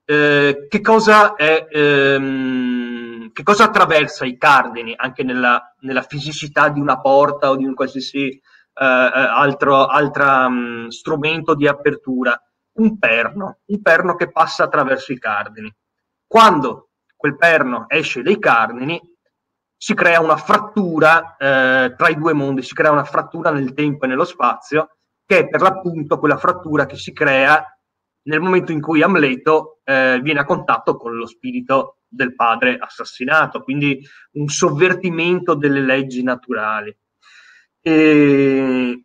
eh, 0.05 0.67
che 0.69 0.81
cosa 0.81 1.35
è... 1.35 1.67
Ehm, 1.71 2.88
che 3.33 3.43
cosa 3.43 3.65
attraversa 3.65 4.25
i 4.25 4.37
cardini 4.37 4.95
anche 4.97 5.23
nella, 5.23 5.75
nella, 5.81 6.03
fisicità 6.03 6.69
di 6.69 6.81
una 6.81 7.01
porta 7.01 7.51
o 7.51 7.57
di 7.57 7.65
un 7.65 7.75
qualsiasi 7.75 8.29
eh, 8.29 8.41
eh 8.85 8.85
altro 8.85 9.87
altra, 9.87 10.47
um, 10.47 10.89
strumento 10.89 11.55
di 11.55 11.67
apertura? 11.67 12.41
Un 12.79 12.99
perno, 12.99 13.59
un 13.67 13.83
perno 13.83 14.15
che 14.15 14.31
passa 14.31 14.65
attraverso 14.65 15.13
i 15.13 15.19
cardini. 15.19 15.75
Quando 16.27 16.91
quel 17.17 17.37
perno 17.37 17.87
esce 17.89 18.23
dai 18.23 18.39
cardini, 18.39 19.01
si 19.77 19.95
crea 19.95 20.21
una 20.21 20.37
frattura 20.37 21.37
eh, 21.37 21.95
tra 21.97 22.09
i 22.09 22.17
due 22.17 22.33
mondi, 22.33 22.63
si 22.63 22.75
crea 22.75 22.91
una 22.91 23.05
frattura 23.05 23.51
nel 23.51 23.75
tempo 23.75 24.05
e 24.05 24.09
nello 24.09 24.25
spazio, 24.25 24.97
che 25.25 25.39
è 25.39 25.49
per 25.49 25.61
l'appunto 25.61 26.19
quella 26.19 26.37
frattura 26.37 26.87
che 26.87 26.97
si 26.97 27.13
crea 27.13 27.65
nel 28.29 28.41
momento 28.41 28.73
in 28.73 28.81
cui 28.81 29.03
Amleto 29.03 29.81
eh, 29.85 30.21
viene 30.23 30.41
a 30.41 30.45
contatto 30.45 30.97
con 30.97 31.17
lo 31.17 31.27
spirito 31.27 31.99
del 32.07 32.35
padre 32.35 32.79
assassinato, 32.79 33.63
quindi 33.63 34.01
un 34.33 34.49
sovvertimento 34.49 35.55
delle 35.55 35.81
leggi 35.81 36.23
naturali. 36.23 36.97
e 37.81 39.03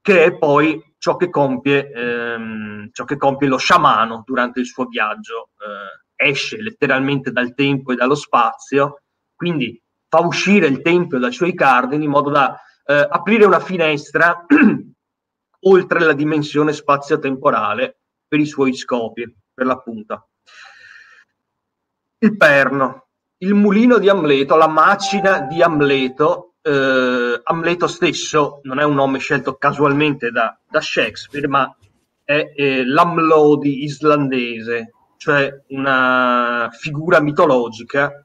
che 0.00 0.24
è 0.24 0.36
poi 0.36 0.94
ciò 0.98 1.16
che 1.16 1.30
compie, 1.30 1.90
ehm, 1.90 2.90
ciò 2.92 3.04
che 3.04 3.16
compie 3.16 3.48
lo 3.48 3.56
sciamano 3.56 4.22
durante 4.24 4.60
il 4.60 4.66
suo 4.66 4.86
viaggio. 4.86 5.50
Eh, 5.58 6.28
esce 6.28 6.60
letteralmente 6.60 7.32
dal 7.32 7.54
tempo 7.54 7.92
e 7.92 7.96
dallo 7.96 8.14
spazio, 8.14 9.02
quindi 9.34 9.80
fa 10.08 10.20
uscire 10.20 10.66
il 10.66 10.82
tempio 10.82 11.18
dai 11.18 11.32
suoi 11.32 11.54
cardini 11.54 12.04
in 12.04 12.10
modo 12.10 12.30
da 12.30 12.56
eh, 12.84 13.06
aprire 13.10 13.44
una 13.44 13.58
finestra 13.60 14.44
oltre 15.64 16.00
la 16.00 16.12
dimensione 16.12 16.72
spazio-temporale 16.72 18.01
per 18.32 18.40
i 18.40 18.46
suoi 18.46 18.72
scopi, 18.72 19.30
per 19.52 19.66
l'appunto. 19.66 20.28
Il 22.16 22.34
perno, 22.38 23.08
il 23.40 23.52
mulino 23.52 23.98
di 23.98 24.08
Amleto, 24.08 24.56
la 24.56 24.68
macina 24.68 25.40
di 25.40 25.60
Amleto, 25.60 26.54
eh, 26.62 27.38
Amleto 27.42 27.86
stesso 27.86 28.60
non 28.62 28.78
è 28.78 28.84
un 28.84 28.94
nome 28.94 29.18
scelto 29.18 29.56
casualmente 29.56 30.30
da, 30.30 30.58
da 30.66 30.80
Shakespeare, 30.80 31.46
ma 31.46 31.76
è 32.24 32.54
eh, 32.56 32.86
l'Amlodi 32.86 33.82
islandese, 33.82 34.92
cioè 35.18 35.64
una 35.68 36.70
figura 36.72 37.20
mitologica 37.20 38.24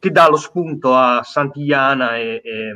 che 0.00 0.10
dà 0.10 0.28
lo 0.28 0.36
spunto 0.36 0.96
a 0.96 1.22
Santillana 1.22 2.16
e, 2.16 2.42
e, 2.42 2.72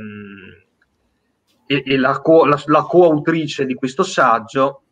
e, 1.67 1.83
e 1.85 1.97
la, 1.97 2.21
co- 2.21 2.45
la, 2.45 2.63
la 2.67 2.83
coautrice 2.83 3.67
di 3.67 3.75
questo 3.75 4.05
saggio 4.05 4.83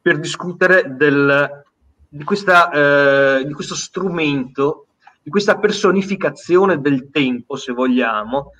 per 0.00 0.18
discutere 0.18 0.94
del, 0.96 1.64
di, 2.08 2.24
questa, 2.24 2.70
eh, 2.70 3.44
di 3.44 3.52
questo 3.52 3.74
strumento, 3.74 4.86
di 5.22 5.30
questa 5.30 5.58
personificazione 5.58 6.80
del 6.80 7.10
tempo, 7.10 7.56
se 7.56 7.72
vogliamo, 7.72 8.52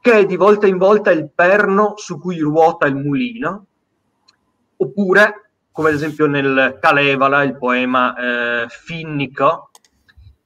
che 0.00 0.12
è 0.12 0.26
di 0.26 0.36
volta 0.36 0.66
in 0.66 0.78
volta 0.78 1.10
il 1.10 1.30
perno 1.34 1.94
su 1.96 2.18
cui 2.18 2.38
ruota 2.38 2.86
il 2.86 2.94
mulino, 2.94 3.66
oppure, 4.76 5.50
come 5.72 5.88
ad 5.88 5.94
esempio 5.94 6.26
nel 6.26 6.78
Kalevala, 6.80 7.42
il 7.42 7.56
poema 7.58 8.14
eh, 8.14 8.66
finnico, 8.68 9.70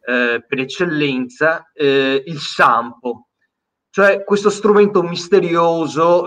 eh, 0.03 0.43
per 0.47 0.59
eccellenza, 0.59 1.71
eh, 1.75 2.23
il 2.25 2.39
sampo, 2.39 3.27
cioè 3.91 4.25
questo 4.25 4.51
strumento 4.51 5.03
misterioso 5.03 6.25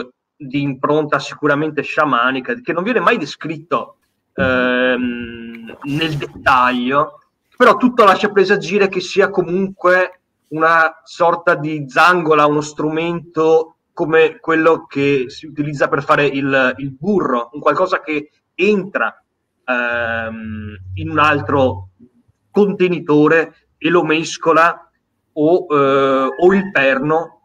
eh, 0.00 0.10
di 0.36 0.60
impronta 0.60 1.18
sicuramente 1.18 1.82
sciamanica, 1.82 2.54
che 2.54 2.72
non 2.72 2.82
viene 2.82 3.00
mai 3.00 3.16
descritto 3.16 3.96
ehm, 4.34 5.78
nel 5.82 6.16
dettaglio, 6.16 7.20
però 7.56 7.76
tutto 7.76 8.04
lascia 8.04 8.30
presagire 8.30 8.88
che 8.88 9.00
sia 9.00 9.30
comunque 9.30 10.20
una 10.48 11.00
sorta 11.04 11.54
di 11.54 11.86
zangola, 11.88 12.46
uno 12.46 12.60
strumento 12.60 13.76
come 13.92 14.38
quello 14.40 14.86
che 14.86 15.24
si 15.28 15.46
utilizza 15.46 15.88
per 15.88 16.02
fare 16.02 16.26
il, 16.26 16.74
il 16.76 16.90
burro, 16.92 17.48
un 17.52 17.60
qualcosa 17.60 18.00
che 18.00 18.30
entra 18.54 19.22
ehm, 19.64 20.76
in 20.94 21.10
un 21.10 21.18
altro 21.18 21.88
contenitore 22.50 23.68
e 23.78 23.88
lo 23.88 24.04
mescola 24.04 24.90
o, 25.32 25.66
eh, 25.68 26.28
o 26.38 26.52
il 26.52 26.70
perno 26.70 27.35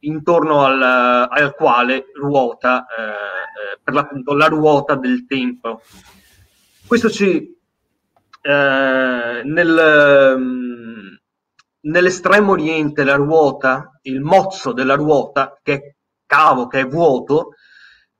intorno 0.00 0.64
al, 0.64 0.82
al 0.82 1.54
quale 1.54 2.06
ruota 2.14 2.86
eh, 2.86 3.02
eh, 3.02 3.78
per 3.82 3.94
l'appunto 3.94 4.34
la 4.34 4.46
ruota 4.46 4.94
del 4.94 5.26
tempo. 5.26 5.80
Questo 6.86 7.10
ci 7.10 7.56
eh, 8.40 9.42
nel, 9.44 10.34
mm, 10.38 11.14
nell'estremo 11.80 12.52
oriente 12.52 13.04
la 13.04 13.16
ruota, 13.16 13.98
il 14.02 14.20
mozzo 14.20 14.72
della 14.72 14.94
ruota, 14.94 15.58
che 15.62 15.74
è 15.74 15.94
cavo, 16.26 16.66
che 16.66 16.80
è 16.80 16.86
vuoto, 16.86 17.54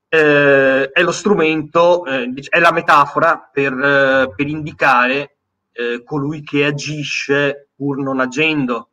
eh, 0.08 0.90
è 0.90 1.02
lo 1.02 1.12
strumento, 1.12 2.04
eh, 2.06 2.32
è 2.48 2.58
la 2.58 2.72
metafora 2.72 3.48
per, 3.52 3.72
eh, 3.72 4.32
per 4.34 4.46
indicare 4.46 5.36
eh, 5.72 6.02
colui 6.04 6.42
che 6.42 6.64
agisce 6.64 7.70
pur 7.76 7.98
non 7.98 8.20
agendo. 8.20 8.90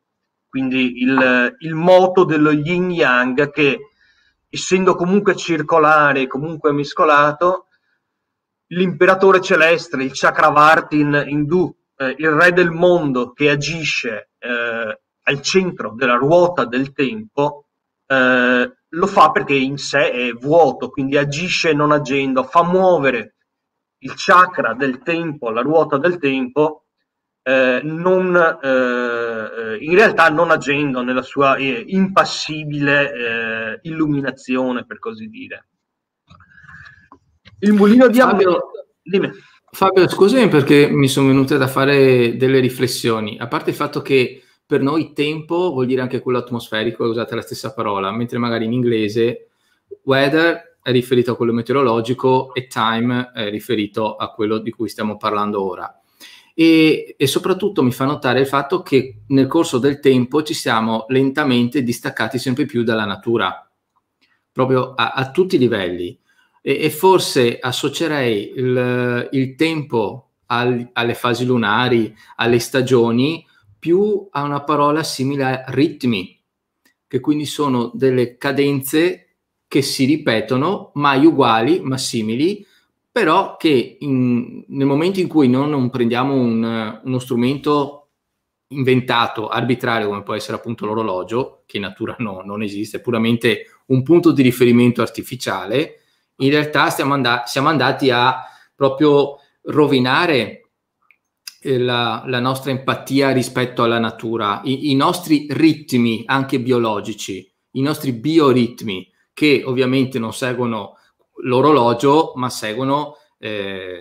Quindi 0.56 1.02
il, 1.02 1.54
il 1.58 1.74
moto 1.74 2.24
dello 2.24 2.50
yin 2.50 2.90
yang 2.90 3.50
che 3.50 3.90
essendo 4.48 4.94
comunque 4.94 5.36
circolare, 5.36 6.26
comunque 6.26 6.72
mescolato, 6.72 7.66
l'imperatore 8.68 9.42
celeste, 9.42 10.02
il 10.02 10.12
Chakravarti 10.14 10.98
in 10.98 11.24
indù, 11.28 11.70
eh, 11.98 12.14
il 12.16 12.30
re 12.30 12.54
del 12.54 12.70
mondo 12.70 13.32
che 13.32 13.50
agisce 13.50 14.30
eh, 14.38 15.00
al 15.24 15.42
centro 15.42 15.92
della 15.94 16.16
ruota 16.16 16.64
del 16.64 16.94
tempo, 16.94 17.66
eh, 18.06 18.76
lo 18.88 19.06
fa 19.06 19.30
perché 19.32 19.52
in 19.52 19.76
sé 19.76 20.10
è 20.10 20.32
vuoto, 20.32 20.88
quindi 20.88 21.18
agisce 21.18 21.74
non 21.74 21.92
agendo, 21.92 22.44
fa 22.44 22.62
muovere 22.62 23.34
il 23.98 24.14
chakra 24.16 24.72
del 24.72 25.02
tempo, 25.02 25.50
la 25.50 25.60
ruota 25.60 25.98
del 25.98 26.16
tempo, 26.16 26.85
eh, 27.48 27.80
non, 27.84 28.34
eh, 28.34 29.76
in 29.78 29.94
realtà 29.94 30.28
non 30.30 30.50
agendo 30.50 31.00
nella 31.02 31.22
sua 31.22 31.54
eh, 31.54 31.84
impassibile 31.86 33.12
eh, 33.12 33.78
illuminazione, 33.82 34.84
per 34.84 34.98
così 34.98 35.28
dire. 35.28 35.68
Il 37.60 37.72
mulino 37.72 38.08
di 38.08 38.18
Fabio, 38.18 38.70
Dimmi. 39.00 39.30
Fabio, 39.70 40.08
scusami 40.08 40.48
perché 40.48 40.88
mi 40.90 41.06
sono 41.06 41.28
venute 41.28 41.56
da 41.56 41.68
fare 41.68 42.36
delle 42.36 42.58
riflessioni. 42.58 43.38
A 43.38 43.46
parte 43.46 43.70
il 43.70 43.76
fatto 43.76 44.02
che 44.02 44.42
per 44.66 44.80
noi 44.80 45.12
tempo 45.12 45.70
vuol 45.70 45.86
dire 45.86 46.00
anche 46.00 46.20
quello 46.20 46.38
atmosferico, 46.38 47.04
usate 47.04 47.36
la 47.36 47.42
stessa 47.42 47.72
parola, 47.72 48.10
mentre 48.10 48.38
magari 48.38 48.64
in 48.64 48.72
inglese 48.72 49.50
weather 50.02 50.78
è 50.82 50.90
riferito 50.90 51.30
a 51.30 51.36
quello 51.36 51.52
meteorologico 51.52 52.52
e 52.54 52.66
time 52.66 53.30
è 53.32 53.48
riferito 53.50 54.16
a 54.16 54.32
quello 54.32 54.58
di 54.58 54.72
cui 54.72 54.88
stiamo 54.88 55.16
parlando 55.16 55.64
ora. 55.64 56.00
E, 56.58 57.16
e, 57.18 57.26
soprattutto 57.26 57.82
mi 57.82 57.92
fa 57.92 58.06
notare 58.06 58.40
il 58.40 58.46
fatto 58.46 58.80
che 58.80 59.24
nel 59.26 59.46
corso 59.46 59.76
del 59.76 60.00
tempo 60.00 60.42
ci 60.42 60.54
siamo 60.54 61.04
lentamente 61.08 61.82
distaccati 61.82 62.38
sempre 62.38 62.64
più 62.64 62.82
dalla 62.82 63.04
natura, 63.04 63.70
proprio 64.52 64.94
a, 64.94 65.10
a 65.10 65.30
tutti 65.30 65.56
i 65.56 65.58
livelli. 65.58 66.18
E, 66.62 66.84
e 66.84 66.88
forse 66.88 67.58
associerei 67.58 68.52
il, 68.56 69.28
il 69.32 69.54
tempo 69.54 70.30
al, 70.46 70.88
alle 70.94 71.12
fasi 71.12 71.44
lunari, 71.44 72.16
alle 72.36 72.58
stagioni, 72.58 73.46
più 73.78 74.26
a 74.30 74.40
una 74.40 74.64
parola 74.64 75.02
simile 75.02 75.44
a 75.44 75.64
ritmi, 75.68 76.40
che 77.06 77.20
quindi 77.20 77.44
sono 77.44 77.90
delle 77.92 78.38
cadenze 78.38 79.36
che 79.68 79.82
si 79.82 80.06
ripetono, 80.06 80.92
mai 80.94 81.26
uguali, 81.26 81.80
ma 81.80 81.98
simili, 81.98 82.64
però 83.16 83.56
che 83.56 83.96
in, 84.00 84.62
nel 84.68 84.86
momento 84.86 85.20
in 85.20 85.26
cui 85.26 85.48
non, 85.48 85.70
non 85.70 85.88
prendiamo 85.88 86.34
un, 86.34 87.00
uno 87.02 87.18
strumento 87.18 88.10
inventato, 88.74 89.48
arbitrario, 89.48 90.08
come 90.08 90.22
può 90.22 90.34
essere 90.34 90.58
appunto 90.58 90.84
l'orologio, 90.84 91.62
che 91.64 91.78
in 91.78 91.84
natura 91.84 92.14
no, 92.18 92.42
non 92.44 92.62
esiste, 92.62 92.98
è 92.98 93.00
puramente 93.00 93.68
un 93.86 94.02
punto 94.02 94.32
di 94.32 94.42
riferimento 94.42 95.00
artificiale, 95.00 96.02
in 96.40 96.50
realtà 96.50 96.90
siamo, 96.90 97.14
and- 97.14 97.44
siamo 97.44 97.68
andati 97.68 98.10
a 98.10 98.36
proprio 98.74 99.38
rovinare 99.62 100.72
eh, 101.62 101.78
la, 101.78 102.22
la, 102.26 102.40
nostra 102.40 102.70
empatia 102.70 103.30
rispetto 103.30 103.82
alla 103.82 103.98
natura, 103.98 104.60
I, 104.62 104.90
i 104.90 104.94
nostri 104.94 105.46
ritmi 105.48 106.22
anche 106.26 106.60
biologici, 106.60 107.50
i 107.70 107.80
nostri 107.80 108.12
bioritmi, 108.12 109.10
che 109.32 109.62
ovviamente 109.64 110.18
non 110.18 110.34
seguono 110.34 110.95
l'orologio, 111.46 112.32
ma 112.34 112.50
seguono 112.50 113.16
eh, 113.38 113.98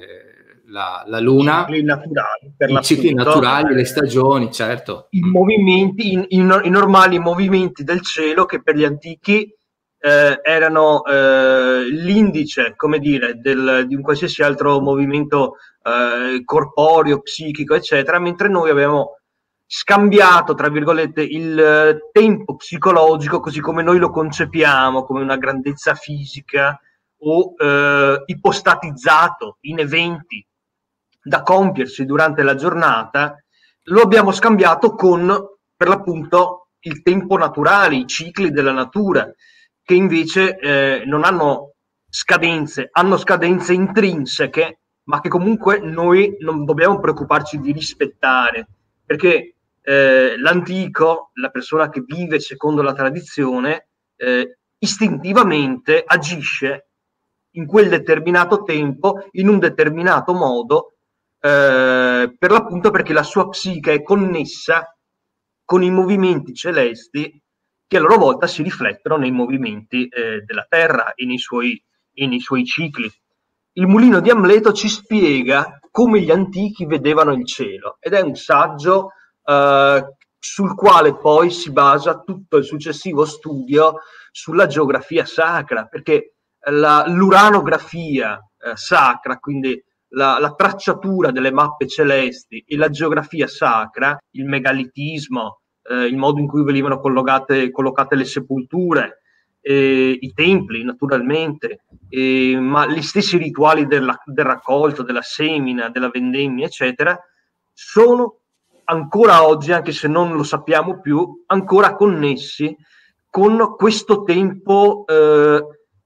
la, 0.67 1.03
la, 1.05 1.19
luna, 1.19 1.65
I 1.67 1.83
naturali, 1.83 2.53
i 2.57 2.81
cicli 2.81 3.13
naturali 3.13 3.73
le 3.73 3.85
stagioni, 3.85 4.51
certo. 4.51 5.07
I 5.11 5.21
movimenti, 5.21 6.13
i, 6.13 6.25
i, 6.29 6.37
i 6.39 6.69
normali 6.69 7.19
movimenti 7.19 7.83
del 7.83 8.01
cielo 8.01 8.45
che 8.45 8.61
per 8.61 8.75
gli 8.75 8.83
antichi 8.83 9.53
eh, 9.99 10.39
erano 10.43 11.03
eh, 11.03 11.85
l'indice, 11.89 12.73
come 12.75 12.99
dire, 12.99 13.39
del, 13.39 13.85
di 13.87 13.95
un 13.95 14.01
qualsiasi 14.01 14.41
altro 14.41 14.79
movimento 14.79 15.55
eh, 15.83 16.43
corporeo, 16.43 17.21
psichico, 17.21 17.75
eccetera, 17.75 18.19
mentre 18.19 18.49
noi 18.49 18.69
abbiamo 18.71 19.19
scambiato, 19.67 20.53
tra 20.53 20.69
virgolette, 20.69 21.21
il 21.21 22.09
tempo 22.11 22.55
psicologico 22.55 23.39
così 23.39 23.59
come 23.59 23.83
noi 23.83 23.97
lo 23.97 24.09
concepiamo, 24.09 25.03
come 25.03 25.21
una 25.21 25.37
grandezza 25.37 25.95
fisica 25.95 26.79
o 27.19 27.53
eh, 27.57 28.23
ipostatizzato 28.25 29.57
in 29.61 29.79
eventi 29.79 30.45
da 31.21 31.41
compiersi 31.41 32.05
durante 32.05 32.43
la 32.43 32.55
giornata, 32.55 33.35
lo 33.83 34.01
abbiamo 34.01 34.31
scambiato 34.31 34.93
con, 34.93 35.25
per 35.75 35.87
l'appunto, 35.87 36.69
il 36.81 37.01
tempo 37.01 37.37
naturale, 37.37 37.95
i 37.95 38.07
cicli 38.07 38.51
della 38.51 38.71
natura 38.71 39.31
che 39.83 39.93
invece 39.93 40.57
eh, 40.57 41.03
non 41.05 41.23
hanno 41.23 41.73
scadenze, 42.09 42.89
hanno 42.91 43.17
scadenze 43.17 43.73
intrinseche, 43.73 44.79
ma 45.03 45.21
che 45.21 45.29
comunque 45.29 45.79
noi 45.79 46.37
non 46.39 46.65
dobbiamo 46.65 46.99
preoccuparci 46.99 47.59
di 47.59 47.71
rispettare, 47.71 48.67
perché 49.05 49.55
eh, 49.81 50.37
l'antico, 50.37 51.29
la 51.33 51.49
persona 51.49 51.89
che 51.89 52.01
vive 52.03 52.39
secondo 52.39 52.81
la 52.81 52.93
tradizione, 52.93 53.89
eh, 54.15 54.57
istintivamente 54.79 56.03
agisce 56.05 56.87
in 57.55 57.65
quel 57.65 57.89
determinato 57.89 58.63
tempo, 58.63 59.27
in 59.31 59.49
un 59.49 59.59
determinato 59.59 60.33
modo, 60.33 60.93
eh, 61.39 62.35
per 62.37 62.51
l'appunto 62.51 62.89
perché 62.91 63.13
la 63.13 63.23
sua 63.23 63.49
psiche 63.49 63.93
è 63.93 64.01
connessa 64.01 64.95
con 65.63 65.83
i 65.83 65.91
movimenti 65.91 66.53
celesti 66.53 67.41
che 67.87 67.97
a 67.97 67.99
loro 67.99 68.17
volta 68.17 68.47
si 68.47 68.63
riflettono 68.63 69.17
nei 69.17 69.31
movimenti 69.31 70.07
eh, 70.07 70.41
della 70.41 70.65
Terra 70.67 71.13
e 71.13 71.25
nei, 71.25 71.37
suoi, 71.37 71.81
e 72.13 72.27
nei 72.27 72.39
suoi 72.39 72.65
cicli. 72.65 73.11
Il 73.73 73.87
mulino 73.87 74.21
di 74.21 74.29
Amleto 74.29 74.73
ci 74.73 74.87
spiega 74.87 75.79
come 75.91 76.21
gli 76.21 76.31
antichi 76.31 76.85
vedevano 76.85 77.33
il 77.33 77.45
cielo 77.45 77.97
ed 77.99 78.13
è 78.13 78.21
un 78.21 78.35
saggio 78.35 79.09
eh, 79.43 80.15
sul 80.39 80.75
quale 80.75 81.15
poi 81.17 81.49
si 81.51 81.71
basa 81.71 82.21
tutto 82.21 82.57
il 82.57 82.63
successivo 82.63 83.25
studio 83.25 83.99
sulla 84.31 84.67
geografia 84.67 85.25
sacra, 85.25 85.85
perché 85.85 86.34
la, 86.71 87.05
l'uranografia 87.07 88.37
eh, 88.37 88.75
sacra, 88.75 89.37
quindi 89.37 89.81
la, 90.09 90.39
la, 90.39 90.53
tracciatura 90.53 91.31
delle 91.31 91.51
mappe 91.51 91.87
celesti 91.87 92.63
e 92.65 92.77
la 92.77 92.89
geografia 92.89 93.47
sacra, 93.47 94.17
il 94.31 94.45
megalitismo, 94.45 95.59
eh, 95.89 96.05
il 96.05 96.17
modo 96.17 96.39
in 96.39 96.47
cui 96.47 96.63
venivano 96.63 96.99
collocate, 96.99 97.71
collocate 97.71 98.15
le 98.15 98.25
sepolture, 98.25 99.21
eh, 99.61 100.17
i 100.19 100.33
templi 100.33 100.83
naturalmente, 100.83 101.85
eh, 102.09 102.57
ma 102.59 102.85
gli 102.87 103.01
stessi 103.01 103.37
rituali 103.37 103.87
della, 103.87 104.19
del 104.23 104.45
raccolto, 104.45 105.03
della 105.03 105.23
semina, 105.23 105.89
della 105.89 106.09
vendemmia, 106.09 106.67
eccetera, 106.67 107.19
sono 107.73 108.41
ancora 108.85 109.45
oggi, 109.45 109.71
anche 109.71 109.91
se 109.91 110.07
non 110.07 110.33
lo 110.33 110.43
sappiamo 110.43 110.99
più, 110.99 111.43
ancora 111.47 111.95
connessi 111.95 112.75
con 113.29 113.75
questo 113.75 114.23
tempo, 114.23 115.03
eh, 115.07 115.63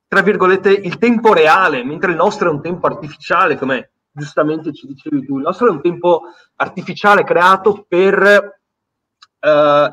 tra 0.09 0.23
virgolette, 0.23 0.71
il 0.71 0.97
tempo 0.97 1.33
reale, 1.33 1.83
mentre 1.83 2.09
il 2.09 2.17
nostro 2.17 2.49
è 2.49 2.51
un 2.51 2.63
tempo 2.63 2.87
artificiale, 2.87 3.57
come 3.57 3.91
giustamente 4.11 4.73
ci 4.73 4.87
dicevi 4.87 5.23
tu, 5.23 5.37
il 5.37 5.43
nostro 5.43 5.67
è 5.67 5.69
un 5.69 5.81
tempo 5.81 6.23
artificiale 6.55 7.23
creato 7.23 7.85
per 7.87 8.59
eh, 9.39 9.91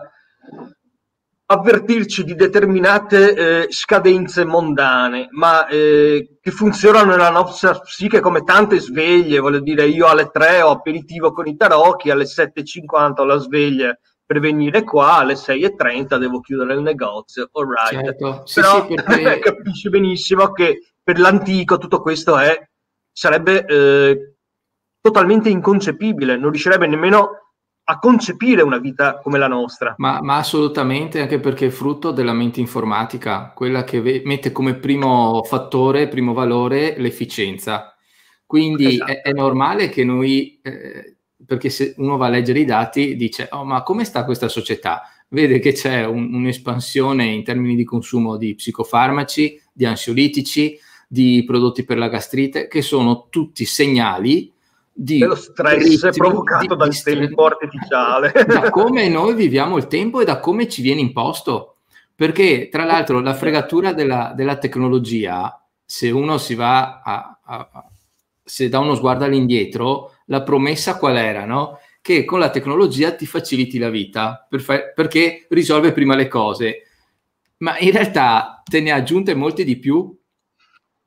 avvertirci 1.49 2.25
di 2.25 2.35
determinate 2.35 3.35
eh, 3.35 3.66
scadenze 3.70 4.46
mondane, 4.46 5.28
ma 5.32 5.66
eh, 5.66 6.38
che 6.40 6.50
funzionano 6.50 7.11
nella 7.11 7.28
nostra 7.28 7.78
psiche 7.78 8.20
come 8.20 8.42
tante 8.42 8.80
sveglie, 8.80 9.38
voglio 9.38 9.61
dire, 9.61 9.87
io 9.87 10.06
alle 10.06 10.30
3 10.30 10.62
ho 10.62 10.70
aperitivo 10.70 11.30
con 11.30 11.47
i 11.47 11.56
tarocchi, 11.56 12.08
alle 12.08 12.25
7.50 12.25 13.21
ho 13.21 13.25
la 13.25 13.36
sveglia 13.36 13.95
per 14.26 14.41
venire 14.41 14.82
qua, 14.82 15.19
alle 15.19 15.34
6.30 15.34 16.19
devo 16.19 16.41
chiudere 16.41 16.75
il 16.75 16.82
negozio, 16.82 17.49
all 17.52 17.69
right. 17.69 18.04
Certo. 18.04 18.43
Sì, 18.45 18.60
Però 18.60 18.86
sì, 18.86 18.95
perché... 18.95 19.39
capisci 19.54 19.89
benissimo 19.89 20.50
che 20.50 20.95
per 21.02 21.19
l'antico 21.21 21.78
tutto 21.78 22.02
questo 22.02 22.36
è, 22.36 22.69
sarebbe 23.12 23.65
eh, 23.65 24.34
totalmente 25.00 25.49
inconcepibile, 25.49 26.36
non 26.36 26.50
riuscirebbe 26.50 26.89
nemmeno 26.89 27.47
a 27.89 27.99
concepire 28.00 28.62
una 28.62 28.78
vita 28.78 29.21
come 29.21 29.39
la 29.39 29.47
nostra. 29.47 29.95
Ma, 29.99 30.21
ma, 30.21 30.39
assolutamente, 30.39 31.21
anche 31.21 31.39
perché 31.39 31.67
è 31.67 31.71
frutto 31.71 32.10
della 32.10 32.32
mente 32.32 32.58
informatica, 32.58 33.52
quella 33.54 33.84
che 33.84 34.00
ve- 34.00 34.23
mette 34.25 34.50
come 34.50 34.75
primo 34.75 35.45
fattore, 35.45 36.08
primo 36.08 36.32
valore 36.32 36.97
l'efficienza. 36.99 37.95
Quindi 38.45 38.95
esatto. 38.95 39.12
è, 39.12 39.21
è, 39.23 39.32
normale 39.32 39.89
che 39.89 40.04
noi, 40.04 40.58
eh, 40.62 41.15
perché 41.44 41.68
se 41.68 41.94
uno 41.99 42.16
va 42.16 42.26
a 42.26 42.30
leggere 42.30 42.60
i 42.60 42.64
dati, 42.64 43.16
dice, 43.16 43.49
oh 43.50 43.64
ma 43.64 43.82
come 43.82 44.04
sta 44.04 44.25
questa 44.25 44.49
società? 44.49 45.02
Vede 45.28 45.58
che 45.58 45.72
c'è 45.72 46.04
un, 46.04 46.32
un'espansione 46.32 47.25
in 47.25 47.42
termini 47.42 47.75
di 47.75 47.84
consumo 47.84 48.36
di 48.36 48.54
psicofarmaci, 48.54 49.60
di 49.72 49.84
ansiolitici, 49.84 50.78
di 51.08 51.44
prodotti 51.46 51.84
per 51.84 51.99
la 51.99 52.08
gastrite, 52.08 52.68
che 52.68 52.82
sono 52.82 53.26
tutti 53.28 53.64
segnali 53.64 54.52
di 54.99 55.18
dello 55.18 55.34
stress 55.34 56.02
ritmi, 56.04 56.10
provocato 56.16 56.75
di, 56.75 56.76
dal 56.76 56.88
di 56.88 57.02
tempo 57.02 57.44
artificiale. 57.44 58.32
Da 58.46 58.70
come 58.70 59.08
noi 59.08 59.34
viviamo 59.34 59.76
il 59.76 59.88
tempo 59.88 60.20
e 60.20 60.25
da 60.25 60.40
come 60.40 60.68
ci 60.68 60.80
viene 60.80 61.00
imposto. 61.02 61.76
Perché, 62.14 62.70
tra 62.70 62.84
l'altro, 62.84 63.20
la 63.20 63.34
fregatura 63.34 63.92
della, 63.92 64.32
della 64.34 64.56
tecnologia, 64.56 65.62
se 65.84 66.10
uno 66.10 66.38
si 66.38 66.54
va 66.54 67.02
a, 67.02 67.38
a, 67.44 67.68
a, 67.70 67.90
se 68.47 68.69
dà 68.69 68.78
uno 68.78 68.95
sguardo 68.95 69.25
all'indietro, 69.25 70.15
la 70.26 70.43
promessa 70.43 70.97
qual 70.97 71.17
era, 71.17 71.45
no? 71.45 71.80
Che 72.00 72.25
con 72.25 72.39
la 72.39 72.50
tecnologia 72.50 73.13
ti 73.13 73.26
faciliti 73.26 73.78
la 73.78 73.91
vita, 73.91 74.47
per 74.49 74.61
fa- 74.61 74.93
perché 74.95 75.47
risolve 75.50 75.91
prima 75.93 76.15
le 76.15 76.28
cose. 76.28 76.82
Ma 77.59 77.76
in 77.78 77.91
realtà 77.91 78.63
te 78.65 78.80
ne 78.80 78.93
ha 78.93 78.97
aggiunte 78.97 79.35
molte 79.35 79.65
di 79.65 79.76
più 79.78 80.17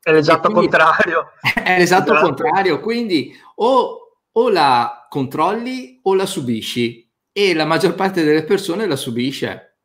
è 0.01 0.11
l'esatto 0.11 0.49
quindi, 0.49 0.69
contrario. 0.69 1.31
È 1.63 1.77
l'esatto 1.77 2.11
esatto. 2.13 2.25
contrario, 2.25 2.79
quindi 2.79 3.31
o, 3.55 4.17
o, 4.31 4.49
la 4.49 5.05
controlli 5.09 5.99
o 6.03 6.15
la 6.15 6.25
subisci 6.25 7.07
e 7.31 7.53
la 7.53 7.65
maggior 7.65 7.95
parte 7.95 8.23
delle 8.23 8.43
persone 8.43 8.87
la 8.87 8.95
subisce. 8.95 9.77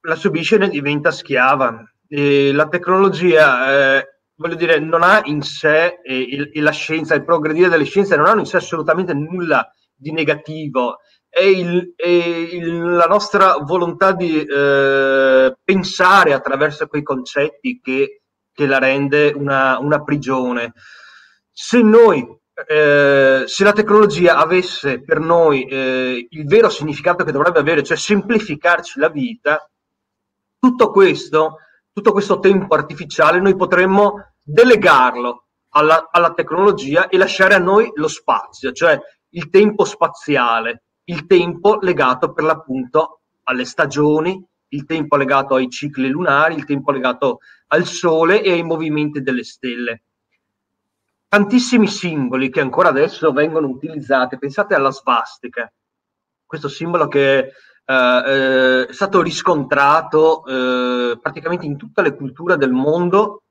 La 0.00 0.16
subisce 0.16 0.56
e 0.56 0.58
ne 0.58 0.68
diventa 0.68 1.10
schiava. 1.10 1.84
E 2.08 2.52
la 2.52 2.66
tecnologia, 2.68 3.98
eh, 3.98 4.17
voglio 4.38 4.56
dire, 4.56 4.78
non 4.78 5.02
ha 5.02 5.20
in 5.24 5.42
sé, 5.42 6.00
e, 6.02 6.18
il, 6.18 6.50
e 6.52 6.60
la 6.60 6.72
scienza, 6.72 7.14
il 7.14 7.24
progredire 7.24 7.68
delle 7.68 7.84
scienze 7.84 8.16
non 8.16 8.26
hanno 8.26 8.40
in 8.40 8.46
sé 8.46 8.56
assolutamente 8.56 9.14
nulla 9.14 9.72
di 9.94 10.10
negativo. 10.10 10.98
È, 11.28 11.42
il, 11.42 11.92
è 11.94 12.06
il, 12.06 12.82
la 12.82 13.04
nostra 13.04 13.58
volontà 13.58 14.12
di 14.12 14.42
eh, 14.42 15.54
pensare 15.62 16.32
attraverso 16.32 16.86
quei 16.86 17.02
concetti 17.02 17.80
che 17.80 18.22
che 18.58 18.66
la 18.66 18.78
rende 18.78 19.32
una, 19.36 19.78
una 19.78 20.02
prigione. 20.02 20.72
Se 21.52 21.80
noi, 21.80 22.26
eh, 22.66 23.44
se 23.46 23.62
la 23.62 23.72
tecnologia 23.72 24.36
avesse 24.36 25.00
per 25.00 25.20
noi 25.20 25.64
eh, 25.64 26.26
il 26.28 26.44
vero 26.44 26.68
significato 26.68 27.22
che 27.22 27.30
dovrebbe 27.30 27.60
avere, 27.60 27.84
cioè 27.84 27.96
semplificarci 27.96 28.98
la 28.98 29.10
vita, 29.10 29.64
tutto 30.58 30.90
questo, 30.90 31.58
tutto 31.98 32.12
questo 32.12 32.38
tempo 32.38 32.76
artificiale 32.76 33.40
noi 33.40 33.56
potremmo 33.56 34.34
delegarlo 34.40 35.46
alla, 35.70 36.08
alla 36.12 36.32
tecnologia 36.32 37.08
e 37.08 37.18
lasciare 37.18 37.54
a 37.54 37.58
noi 37.58 37.90
lo 37.94 38.06
spazio, 38.06 38.70
cioè 38.70 38.96
il 39.30 39.50
tempo 39.50 39.84
spaziale, 39.84 40.84
il 41.04 41.26
tempo 41.26 41.78
legato 41.80 42.32
per 42.32 42.44
l'appunto 42.44 43.22
alle 43.44 43.64
stagioni, 43.64 44.40
il 44.68 44.84
tempo 44.84 45.16
legato 45.16 45.56
ai 45.56 45.68
cicli 45.68 46.08
lunari, 46.08 46.54
il 46.54 46.64
tempo 46.64 46.92
legato 46.92 47.38
al 47.68 47.84
Sole 47.84 48.42
e 48.42 48.52
ai 48.52 48.62
movimenti 48.62 49.20
delle 49.20 49.42
stelle. 49.42 50.02
Tantissimi 51.26 51.88
simboli 51.88 52.48
che 52.48 52.60
ancora 52.60 52.90
adesso 52.90 53.32
vengono 53.32 53.66
utilizzati, 53.66 54.38
pensate 54.38 54.74
alla 54.74 54.92
svastica, 54.92 55.70
questo 56.46 56.68
simbolo 56.68 57.08
che 57.08 57.54
eh, 57.90 57.94
eh, 57.94 58.86
è 58.86 58.92
stato 58.92 59.22
riscontrato 59.22 60.44
eh, 60.44 61.18
praticamente 61.18 61.64
in 61.64 61.78
tutte 61.78 62.02
le 62.02 62.14
culture 62.14 62.58
del 62.58 62.70
mondo 62.70 63.44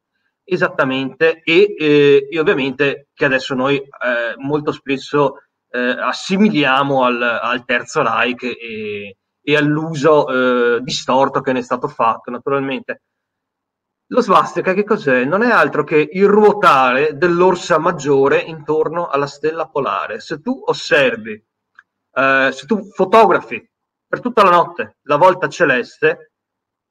esattamente 0.43 1.41
e, 1.41 1.73
eh, 1.75 2.27
e 2.29 2.39
ovviamente 2.39 3.07
che 3.15 3.25
adesso 3.25 3.55
noi 3.55 3.77
eh, 3.77 4.35
molto 4.37 4.71
spesso 4.71 5.37
eh, 5.71 5.79
assimiliamo 5.79 7.03
al, 7.03 7.19
al, 7.19 7.65
Terzo 7.65 8.03
Reich 8.03 8.43
e, 8.43 9.17
e 9.41 9.55
all'uso 9.55 10.79
distorto 10.81 11.41
che 11.41 11.53
ne 11.53 11.59
è 11.59 11.63
stato 11.63 11.87
fatto, 11.87 12.29
naturalmente. 12.29 13.01
Lo 14.09 14.21
svastica 14.21 14.73
che 14.73 14.83
cos'è? 14.83 15.25
Non 15.25 15.41
è 15.41 15.49
altro 15.49 15.83
che 15.83 16.09
il 16.11 16.27
ruotare 16.27 17.17
dell'orsa 17.17 17.79
maggiore 17.79 18.39
intorno 18.39 19.07
alla 19.07 19.25
stella 19.25 19.67
polare. 19.67 20.19
Se 20.19 20.41
tu 20.41 20.61
osservi, 20.65 21.43
eh, 22.13 22.49
se 22.51 22.65
tu 22.65 22.83
fotografi 22.93 23.67
per 24.07 24.21
tutta 24.21 24.43
la 24.43 24.49
notte 24.49 24.97
la 25.03 25.17
volta 25.17 25.49
celeste 25.49 26.31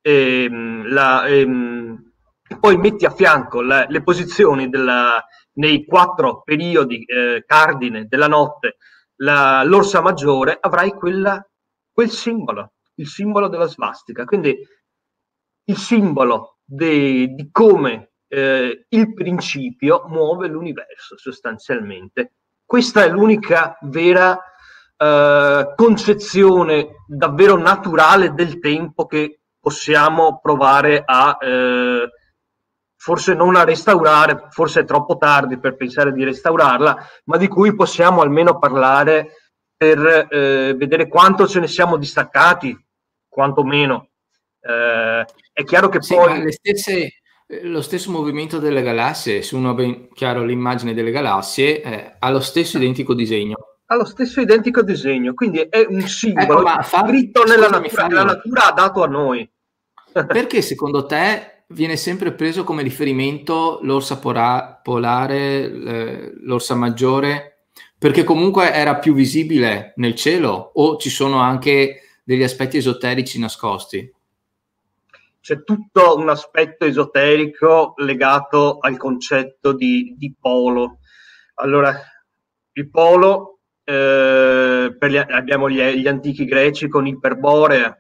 ehm, 0.03 0.89
la, 0.89 1.27
ehm, 1.27 2.13
e 2.49 2.59
poi 2.59 2.77
metti 2.77 3.05
a 3.05 3.11
fianco 3.11 3.61
le, 3.61 3.87
le 3.89 4.03
posizioni 4.03 4.69
della, 4.69 5.25
nei 5.55 5.85
quattro 5.85 6.43
periodi 6.43 7.05
eh, 7.05 7.45
cardine 7.47 8.07
della 8.07 8.29
notte 8.29 8.77
la, 9.17 9.63
l'orsa 9.65 10.01
maggiore, 10.01 10.57
avrai 10.61 10.91
quella 10.93 11.45
quel 11.93 12.11
simbolo, 12.11 12.75
il 12.97 13.07
simbolo 13.07 13.49
della 13.49 13.67
svastica. 13.67 14.25
Quindi 14.25 14.55
il 15.69 15.77
simbolo 15.77 16.59
de, 16.63 17.29
di 17.29 17.49
come 17.51 18.13
eh, 18.29 18.87
il 18.89 19.15
principio 19.15 20.05
muove 20.09 20.49
l'universo 20.49 21.17
sostanzialmente. 21.17 22.35
Questa 22.65 23.05
è 23.05 23.09
l'unica 23.09 23.79
vera 23.83 24.39
eh, 24.97 25.73
concezione 25.77 27.05
davvero 27.07 27.57
naturale 27.57 28.33
del 28.33 28.59
tempo 28.59 29.07
che 29.07 29.41
possiamo 29.61 30.39
provare 30.41 31.03
a 31.05 31.37
eh, 31.41 32.09
forse 32.97 33.35
non 33.35 33.57
a 33.57 33.65
restaurare, 33.65 34.47
forse 34.51 34.81
è 34.81 34.85
troppo 34.85 35.17
tardi 35.17 35.59
per 35.59 35.77
pensare 35.77 36.13
di 36.13 36.25
restaurarla, 36.25 37.07
ma 37.25 37.37
di 37.37 37.47
cui 37.47 37.75
possiamo 37.75 38.21
almeno 38.21 38.59
parlare 38.59 39.33
per 39.77 40.29
eh, 40.31 40.75
vedere 40.75 41.07
quanto 41.07 41.47
ce 41.47 41.61
ne 41.61 41.69
siamo 41.69 41.99
distaccati, 41.99 42.77
quantomeno. 43.29 44.09
Eh, 44.61 45.25
È 45.53 45.65
chiaro 45.65 45.89
che 45.89 46.03
sì, 46.03 46.15
poi... 46.15 46.51
stesse, 46.51 47.13
eh, 47.47 47.65
lo 47.65 47.83
stesso 47.83 48.11
movimento 48.11 48.59
delle 48.59 48.83
galassie, 48.83 49.43
se 49.43 49.55
uno 49.55 49.71
ha 49.71 49.75
ben 49.75 50.09
chiaro 50.13 50.43
l'immagine 50.43 50.95
delle 50.95 51.11
galassie, 51.13 51.83
eh, 51.83 52.17
ha 52.19 52.31
lo 52.31 52.41
stesso 52.41 52.79
identico 52.79 53.15
disegno. 53.15 53.76
Ha 53.87 53.95
lo 53.95 54.05
stesso 54.05 54.41
identico 54.41 54.83
disegno, 54.83 55.33
quindi 55.35 55.61
è 55.61 55.87
un 55.89 56.01
simbolo 56.03 56.67
ecco, 56.67 56.83
scritto 56.83 57.45
nella 57.45 57.69
natura, 57.69 58.07
che 58.07 58.15
la 58.15 58.25
natura 58.25 58.67
ha 58.69 58.73
dato 58.73 59.03
a 59.03 59.07
noi. 59.07 59.49
Perché 60.13 60.61
secondo 60.63 61.07
te 61.07 61.65
viene 61.69 61.97
sempre 61.97 62.33
preso 62.33 62.65
come 62.65 62.83
riferimento 62.83 63.79
l'orsa 63.83 64.19
polare, 64.19 65.69
l'orsa 66.41 66.75
maggiore, 66.75 67.57
perché 67.99 68.25
comunque 68.25 68.73
era 68.73 68.97
più 68.97 69.15
visibile 69.15 69.93
nel 69.97 70.15
cielo 70.15 70.71
o 70.75 70.97
ci 70.97 71.11
sono 71.11 71.39
anche 71.39 72.03
degli 72.23 72.43
aspetti 72.43 72.77
esoterici 72.77 73.39
nascosti? 73.39 74.13
C'è 75.41 75.63
tutto 75.63 76.17
un 76.17 76.29
aspetto 76.29 76.85
esoterico 76.85 77.95
legato 77.97 78.79
al 78.79 78.97
concetto 78.97 79.73
di, 79.73 80.15
di 80.19 80.35
polo. 80.39 80.99
Allora, 81.55 81.97
il 82.73 82.91
polo, 82.91 83.56
eh, 83.89 84.97
gli, 85.01 85.17
abbiamo 85.17 85.71
gli, 85.71 85.81
gli, 85.81 86.09
antichi 86.09 86.45
greci 86.45 86.89
con 86.89 87.07
Iperborea, 87.07 87.97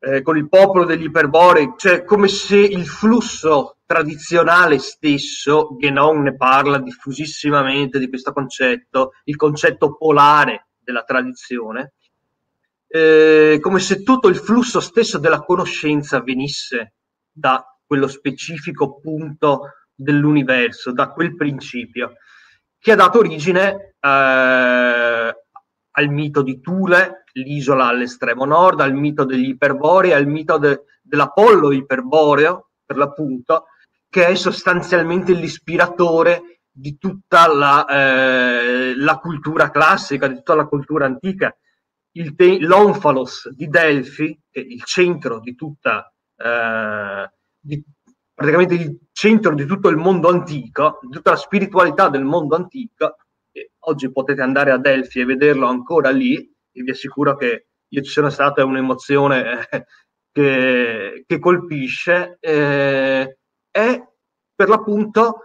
eh, 0.00 0.22
con 0.22 0.36
il 0.36 0.48
popolo 0.48 0.84
degli 0.84 1.04
Iperborei, 1.04 1.74
cioè 1.76 2.02
come 2.02 2.26
se 2.26 2.56
il 2.56 2.84
flusso 2.84 3.76
tradizionale 3.86 4.78
stesso, 4.78 5.76
Genon 5.78 6.22
ne 6.22 6.36
parla 6.36 6.78
diffusissimamente 6.78 8.00
di 8.00 8.08
questo 8.08 8.32
concetto, 8.32 9.12
il 9.24 9.36
concetto 9.36 9.96
polare 9.96 10.66
della 10.80 11.04
tradizione, 11.04 11.92
eh, 12.88 13.58
come 13.60 13.78
se 13.78 14.02
tutto 14.02 14.28
il 14.28 14.36
flusso 14.36 14.80
stesso 14.80 15.18
della 15.18 15.44
conoscenza 15.44 16.20
venisse 16.22 16.94
da 17.30 17.64
quello 17.86 18.08
specifico 18.08 18.98
punto 18.98 19.74
dell'universo, 19.94 20.92
da 20.92 21.10
quel 21.10 21.36
principio, 21.36 22.14
che 22.78 22.92
ha 22.92 22.96
dato 22.96 23.18
origine 23.18 23.87
eh, 24.08 25.44
al 25.90 26.08
mito 26.08 26.42
di 26.42 26.60
Thule, 26.60 27.24
l'isola 27.32 27.86
all'estremo 27.86 28.44
nord, 28.44 28.80
al 28.80 28.94
mito 28.94 29.24
degli 29.24 29.48
iperborei, 29.48 30.12
al 30.12 30.26
mito 30.26 30.58
de, 30.58 30.84
dell'Apollo 31.02 31.72
iperboreo, 31.72 32.70
per 32.84 32.96
l'appunto, 32.96 33.66
che 34.08 34.26
è 34.26 34.34
sostanzialmente 34.34 35.32
l'ispiratore 35.34 36.62
di 36.70 36.96
tutta 36.96 37.52
la, 37.52 37.84
eh, 37.84 38.96
la 38.96 39.18
cultura 39.18 39.70
classica, 39.70 40.28
di 40.28 40.36
tutta 40.36 40.54
la 40.54 40.66
cultura 40.66 41.06
antica. 41.06 41.54
Te- 42.34 42.58
l'Onfalos 42.60 43.50
di 43.50 43.68
Delfi, 43.68 44.40
che 44.50 44.60
è 44.60 44.64
il 44.64 44.82
centro 44.84 45.40
di 45.40 45.54
tutta, 45.54 46.12
eh, 46.36 47.30
di, 47.58 47.84
praticamente 48.32 48.74
il 48.74 48.98
centro 49.12 49.54
di 49.54 49.66
tutto 49.66 49.88
il 49.88 49.96
mondo 49.96 50.28
antico, 50.28 50.98
di 51.02 51.10
tutta 51.10 51.30
la 51.30 51.36
spiritualità 51.36 52.08
del 52.08 52.24
mondo 52.24 52.56
antico, 52.56 53.16
oggi 53.80 54.10
potete 54.12 54.42
andare 54.42 54.70
a 54.70 54.78
Delphi 54.78 55.20
e 55.20 55.24
vederlo 55.24 55.66
ancora 55.66 56.10
lì, 56.10 56.36
e 56.36 56.82
vi 56.82 56.90
assicuro 56.90 57.36
che 57.36 57.68
io 57.88 58.02
ci 58.02 58.10
sono 58.10 58.30
stata 58.30 58.64
un'emozione 58.64 59.68
eh, 59.70 59.84
che, 60.30 61.24
che, 61.26 61.38
colpisce, 61.38 62.36
eh, 62.40 63.38
è 63.70 64.02
per 64.54 64.68
l'appunto 64.68 65.40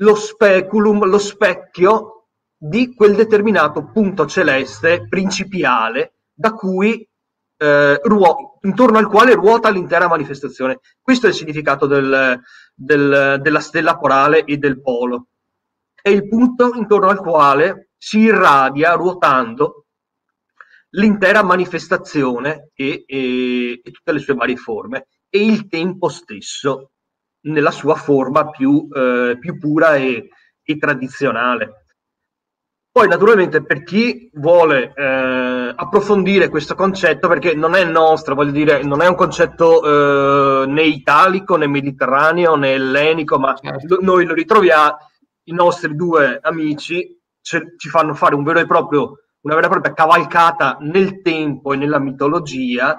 lo 0.00 0.14
speculum, 0.14 1.04
lo 1.04 1.18
specchio 1.18 2.28
di 2.56 2.94
quel 2.94 3.14
determinato 3.14 3.90
punto 3.92 4.26
celeste 4.26 5.06
principiale 5.08 6.14
da 6.32 6.52
cui 6.52 7.06
eh, 7.60 8.00
ruo- 8.02 8.58
intorno 8.62 8.98
al 8.98 9.08
quale 9.08 9.34
ruota 9.34 9.70
l'intera 9.70 10.08
manifestazione. 10.08 10.80
Questo 11.00 11.26
è 11.26 11.30
il 11.30 11.34
significato 11.34 11.86
del, 11.86 12.40
del, 12.74 13.38
della 13.40 13.60
stella 13.60 13.98
polare 13.98 14.44
e 14.44 14.56
del 14.56 14.80
polo 14.80 15.28
è 16.08 16.10
il 16.10 16.26
punto 16.26 16.72
intorno 16.74 17.08
al 17.08 17.20
quale 17.20 17.90
si 17.96 18.20
irradia 18.20 18.92
ruotando 18.92 19.86
l'intera 20.90 21.42
manifestazione 21.42 22.70
e, 22.74 23.04
e, 23.06 23.80
e, 23.84 23.90
tutte 23.90 24.12
le 24.12 24.18
sue 24.18 24.34
varie 24.34 24.56
forme 24.56 25.06
e 25.28 25.44
il 25.44 25.68
tempo 25.68 26.08
stesso 26.08 26.92
nella 27.42 27.70
sua 27.70 27.94
forma 27.94 28.48
più, 28.48 28.88
eh, 28.90 29.36
più 29.38 29.58
pura 29.58 29.96
e, 29.96 30.28
e, 30.62 30.78
tradizionale. 30.78 31.84
Poi 32.90 33.06
naturalmente 33.06 33.62
per 33.62 33.84
chi 33.84 34.30
vuole 34.34 34.92
eh, 34.96 35.72
approfondire 35.76 36.48
questo 36.48 36.74
concetto, 36.74 37.28
perché 37.28 37.54
non 37.54 37.74
è 37.74 37.84
nostro, 37.84 38.34
voglio 38.34 38.50
dire, 38.50 38.82
non 38.82 39.02
è 39.02 39.06
un 39.06 39.14
concetto 39.14 40.62
eh, 40.62 40.66
né 40.66 40.82
italico 40.82 41.56
né 41.56 41.68
mediterraneo 41.68 42.56
né 42.56 42.72
ellenico, 42.72 43.38
ma 43.38 43.54
certo. 43.54 43.98
noi 44.00 44.24
lo 44.24 44.34
ritroviamo, 44.34 44.96
i 45.48 45.52
nostri 45.52 45.94
due 45.94 46.38
amici 46.42 47.18
ce, 47.40 47.74
ci 47.76 47.88
fanno 47.88 48.14
fare 48.14 48.34
un 48.34 48.44
vero 48.44 48.60
e 48.60 48.66
proprio, 48.66 49.24
una 49.40 49.54
vera 49.54 49.66
e 49.66 49.70
propria 49.70 49.94
cavalcata 49.94 50.76
nel 50.80 51.22
tempo 51.22 51.72
e 51.72 51.76
nella 51.76 51.98
mitologia 51.98 52.98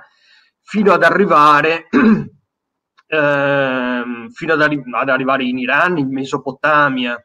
fino 0.62 0.92
ad 0.92 1.04
arrivare, 1.04 1.88
ehm, 3.08 4.30
fino 4.30 4.54
ad, 4.54 4.62
arri- 4.62 4.84
ad, 4.92 5.10
arrivare 5.10 5.44
in 5.44 5.58
Iran, 5.58 5.98
in 5.98 6.12
Mesopotamia, 6.12 7.24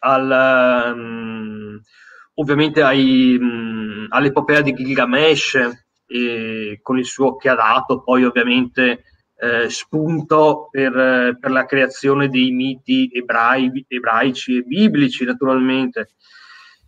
al, 0.00 0.92
um, 0.94 1.80
ovviamente 2.34 2.82
ai, 2.82 3.36
um, 3.40 4.06
all'epopea 4.08 4.60
di 4.60 4.72
Gilgamesh, 4.72 5.80
con 6.82 6.98
il 6.98 7.06
suo 7.06 7.36
che 7.36 7.48
ha 7.48 7.54
dato 7.54 8.02
poi 8.02 8.24
ovviamente 8.24 9.04
eh, 9.42 9.68
spunto 9.70 10.68
per, 10.70 11.36
per, 11.40 11.50
la 11.50 11.66
creazione 11.66 12.28
dei 12.28 12.52
miti 12.52 13.10
ebrai, 13.12 13.84
ebraici 13.88 14.58
e 14.58 14.62
biblici, 14.62 15.24
naturalmente. 15.24 16.10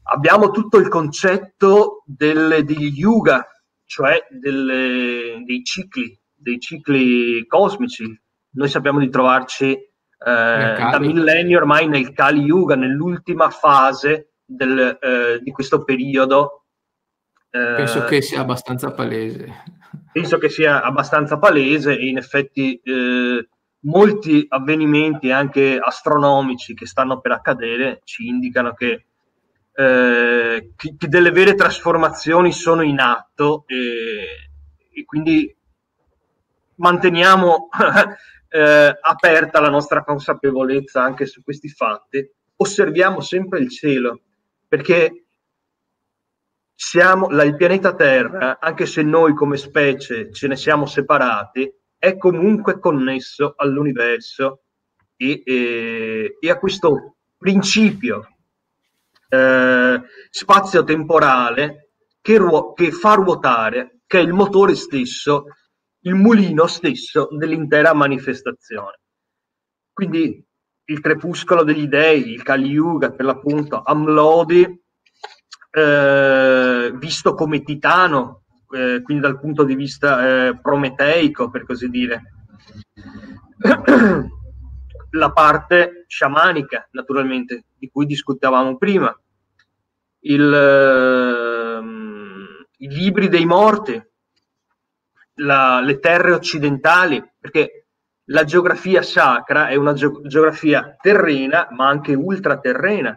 Abbiamo 0.04 0.50
tutto 0.50 0.78
il 0.78 0.86
concetto 0.86 2.04
del, 2.06 2.64
degli 2.64 2.96
yuga, 2.96 3.44
cioè 3.84 4.24
delle, 4.30 5.42
dei 5.44 5.64
cicli, 5.64 6.16
dei 6.32 6.60
cicli 6.60 7.44
cosmici. 7.48 8.04
Noi 8.50 8.68
sappiamo 8.68 9.00
di 9.00 9.08
trovarci 9.08 9.72
eh, 9.72 9.88
da 10.16 10.98
millenni 11.00 11.56
ormai 11.56 11.88
nel 11.88 12.12
Kali 12.12 12.42
Yuga, 12.42 12.76
nell'ultima 12.76 13.50
fase 13.50 14.34
del, 14.44 14.96
eh, 15.00 15.40
di 15.42 15.50
questo 15.50 15.82
periodo. 15.82 16.66
Penso 17.50 18.04
che 18.04 18.20
sia 18.20 18.40
abbastanza 18.40 18.92
palese 18.92 19.73
penso 20.12 20.38
che 20.38 20.48
sia 20.48 20.82
abbastanza 20.82 21.38
palese 21.38 21.98
e 21.98 22.06
in 22.06 22.16
effetti 22.16 22.80
eh, 22.82 23.48
molti 23.80 24.46
avvenimenti 24.48 25.30
anche 25.30 25.78
astronomici 25.78 26.74
che 26.74 26.86
stanno 26.86 27.20
per 27.20 27.32
accadere 27.32 28.00
ci 28.04 28.26
indicano 28.26 28.72
che, 28.74 29.06
eh, 29.74 30.72
che, 30.76 30.94
che 30.96 31.08
delle 31.08 31.30
vere 31.30 31.54
trasformazioni 31.54 32.52
sono 32.52 32.82
in 32.82 33.00
atto 33.00 33.64
e, 33.66 34.50
e 34.92 35.04
quindi 35.04 35.54
manteniamo 36.76 37.68
eh, 38.48 38.98
aperta 39.00 39.60
la 39.60 39.70
nostra 39.70 40.02
consapevolezza 40.04 41.02
anche 41.02 41.26
su 41.26 41.42
questi 41.42 41.68
fatti. 41.68 42.28
Osserviamo 42.56 43.20
sempre 43.20 43.60
il 43.60 43.68
cielo 43.70 44.20
perché 44.66 45.23
siamo, 46.74 47.28
la, 47.30 47.44
il 47.44 47.56
pianeta 47.56 47.94
Terra, 47.94 48.58
anche 48.60 48.86
se 48.86 49.02
noi 49.02 49.34
come 49.34 49.56
specie 49.56 50.32
ce 50.32 50.48
ne 50.48 50.56
siamo 50.56 50.86
separati, 50.86 51.72
è 51.96 52.16
comunque 52.16 52.78
connesso 52.78 53.54
all'universo 53.56 54.64
e, 55.16 55.42
e, 55.44 56.36
e 56.40 56.50
a 56.50 56.58
questo 56.58 57.16
principio 57.38 58.28
eh, 59.28 60.02
spazio-temporale 60.30 61.90
che, 62.20 62.36
ruo- 62.36 62.72
che 62.72 62.90
fa 62.90 63.14
ruotare, 63.14 64.00
che 64.06 64.18
è 64.18 64.22
il 64.22 64.32
motore 64.32 64.74
stesso, 64.74 65.44
il 66.00 66.14
mulino 66.14 66.66
stesso 66.66 67.28
dell'intera 67.30 67.94
manifestazione. 67.94 69.00
Quindi 69.92 70.44
il 70.86 71.00
crepuscolo 71.00 71.62
degli 71.62 71.86
dei, 71.86 72.32
il 72.32 72.42
Kali 72.42 72.68
Yuga, 72.68 73.10
per 73.12 73.24
l'appunto, 73.24 73.82
Amlodi, 73.82 74.83
eh, 75.74 76.92
visto 76.94 77.34
come 77.34 77.62
titano, 77.64 78.42
eh, 78.70 79.02
quindi 79.02 79.22
dal 79.22 79.40
punto 79.40 79.64
di 79.64 79.74
vista 79.74 80.46
eh, 80.46 80.58
prometeico, 80.60 81.50
per 81.50 81.66
così 81.66 81.88
dire. 81.88 82.22
La 85.10 85.32
parte 85.32 86.04
sciamanica, 86.06 86.88
naturalmente, 86.92 87.64
di 87.76 87.88
cui 87.88 88.06
discutevamo 88.06 88.76
prima, 88.76 89.16
il, 90.20 90.52
ehm, 90.52 92.46
i 92.78 92.88
libri 92.88 93.28
dei 93.28 93.44
morti, 93.44 94.02
la, 95.34 95.80
le 95.80 95.98
terre 96.00 96.32
occidentali, 96.32 97.22
perché 97.38 97.86
la 98.28 98.44
geografia 98.44 99.02
sacra 99.02 99.68
è 99.68 99.76
una 99.76 99.92
geografia 99.92 100.96
terrena, 101.00 101.68
ma 101.70 101.86
anche 101.88 102.14
ultraterrena 102.14 103.16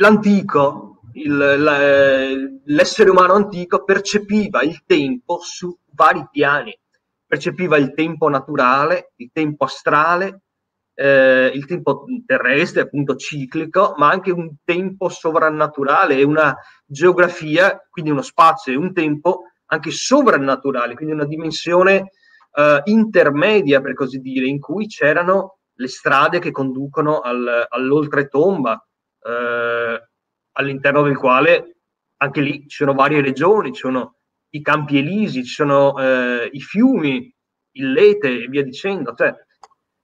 l'antico, 0.00 1.00
il, 1.12 2.60
l'essere 2.64 3.10
umano 3.10 3.34
antico 3.34 3.84
percepiva 3.84 4.62
il 4.62 4.82
tempo 4.84 5.38
su 5.40 5.76
vari 5.94 6.26
piani. 6.30 6.76
Percepiva 7.26 7.76
il 7.76 7.92
tempo 7.94 8.28
naturale, 8.28 9.12
il 9.16 9.30
tempo 9.32 9.64
astrale, 9.64 10.42
eh, 10.94 11.52
il 11.54 11.64
tempo 11.66 12.04
terrestre, 12.26 12.80
appunto 12.80 13.14
ciclico, 13.14 13.94
ma 13.98 14.10
anche 14.10 14.32
un 14.32 14.56
tempo 14.64 15.08
sovrannaturale 15.08 16.16
e 16.16 16.24
una 16.24 16.56
geografia, 16.84 17.86
quindi 17.88 18.10
uno 18.10 18.22
spazio 18.22 18.72
e 18.72 18.76
un 18.76 18.92
tempo 18.92 19.42
anche 19.66 19.92
sovrannaturale, 19.92 20.94
quindi 20.94 21.14
una 21.14 21.26
dimensione 21.26 22.10
eh, 22.52 22.80
intermedia, 22.84 23.80
per 23.80 23.94
così 23.94 24.18
dire, 24.18 24.46
in 24.46 24.58
cui 24.58 24.86
c'erano 24.86 25.58
le 25.74 25.88
strade 25.88 26.40
che 26.40 26.50
conducono 26.50 27.20
al, 27.20 27.66
all'oltretomba, 27.68 28.84
eh, 29.22 30.08
all'interno 30.52 31.02
del 31.02 31.16
quale 31.16 31.76
anche 32.18 32.40
lì 32.40 32.60
ci 32.68 32.76
sono 32.76 32.94
varie 32.94 33.20
regioni, 33.20 33.72
ci 33.72 33.80
sono 33.80 34.16
i 34.50 34.62
campi 34.62 34.98
elisi, 34.98 35.44
ci 35.44 35.54
sono 35.54 35.98
eh, 35.98 36.48
i 36.52 36.60
fiumi, 36.60 37.32
il 37.72 37.92
Lete 37.92 38.44
e 38.44 38.46
via 38.48 38.62
dicendo. 38.62 39.14
Cioè, 39.14 39.34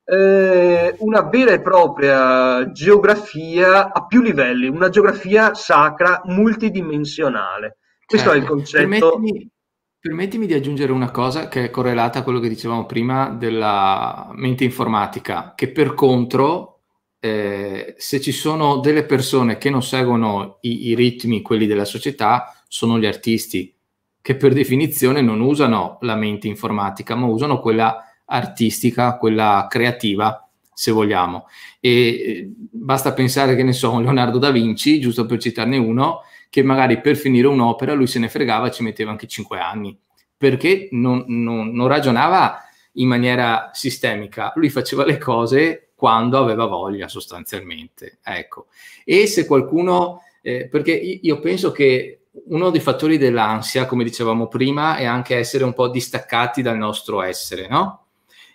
eh, 0.08 0.94
una 0.98 1.22
vera 1.22 1.52
e 1.52 1.60
propria 1.60 2.70
geografia 2.70 3.92
a 3.92 4.06
più 4.06 4.22
livelli, 4.22 4.68
una 4.68 4.88
geografia 4.88 5.54
sacra 5.54 6.22
multidimensionale. 6.26 7.78
Questo 8.06 8.30
certo. 8.30 8.40
è 8.40 8.42
il 8.42 8.48
concetto. 8.48 8.88
Permettimi, 8.88 9.50
permettimi, 9.98 10.46
di 10.46 10.54
aggiungere 10.54 10.92
una 10.92 11.10
cosa 11.10 11.48
che 11.48 11.64
è 11.64 11.70
correlata 11.70 12.20
a 12.20 12.22
quello 12.22 12.38
che 12.38 12.48
dicevamo 12.48 12.86
prima 12.86 13.30
della 13.30 14.30
mente 14.32 14.62
informatica, 14.62 15.54
che 15.56 15.72
per 15.72 15.94
contro 15.94 16.75
eh, 17.18 17.94
se 17.96 18.20
ci 18.20 18.32
sono 18.32 18.78
delle 18.78 19.04
persone 19.04 19.58
che 19.58 19.70
non 19.70 19.82
seguono 19.82 20.58
i, 20.62 20.88
i, 20.88 20.94
ritmi, 20.94 21.42
quelli 21.42 21.66
della 21.66 21.84
società, 21.84 22.54
sono 22.68 22.98
gli 22.98 23.06
artisti, 23.06 23.74
che 24.20 24.36
per 24.36 24.52
definizione 24.52 25.20
non 25.20 25.40
usano 25.40 25.98
la 26.00 26.16
mente 26.16 26.48
informatica, 26.48 27.14
ma 27.14 27.26
usano 27.26 27.60
quella 27.60 28.02
artistica, 28.26 29.16
quella 29.16 29.66
creativa, 29.68 30.48
se 30.72 30.90
vogliamo. 30.90 31.46
E 31.80 31.90
eh, 31.90 32.52
basta 32.54 33.12
pensare 33.12 33.56
che 33.56 33.62
ne 33.62 33.72
so, 33.72 33.98
Leonardo 33.98 34.38
da 34.38 34.50
Vinci, 34.50 35.00
giusto 35.00 35.26
per 35.26 35.38
citarne 35.38 35.78
uno, 35.78 36.20
che 36.50 36.62
magari 36.62 37.00
per 37.00 37.16
finire 37.16 37.46
un'opera 37.46 37.94
lui 37.94 38.06
se 38.06 38.18
ne 38.18 38.28
fregava, 38.28 38.70
ci 38.70 38.82
metteva 38.82 39.10
anche 39.10 39.26
cinque 39.26 39.58
anni, 39.58 39.98
perché 40.36 40.88
non, 40.92 41.24
non, 41.28 41.70
non 41.72 41.86
ragionava 41.86 42.60
in 42.94 43.08
maniera 43.08 43.70
sistemica, 43.72 44.52
lui 44.56 44.70
faceva 44.70 45.04
le 45.04 45.18
cose 45.18 45.85
quando 45.96 46.38
aveva 46.38 46.66
voglia 46.66 47.08
sostanzialmente. 47.08 48.18
Ecco. 48.22 48.66
E 49.04 49.26
se 49.26 49.46
qualcuno, 49.46 50.22
eh, 50.42 50.68
perché 50.68 50.92
io 50.92 51.40
penso 51.40 51.72
che 51.72 52.20
uno 52.48 52.70
dei 52.70 52.80
fattori 52.80 53.16
dell'ansia, 53.18 53.86
come 53.86 54.04
dicevamo 54.04 54.46
prima, 54.46 54.96
è 54.96 55.04
anche 55.04 55.36
essere 55.36 55.64
un 55.64 55.72
po' 55.72 55.88
distaccati 55.88 56.62
dal 56.62 56.76
nostro 56.76 57.22
essere, 57.22 57.66
no? 57.66 58.04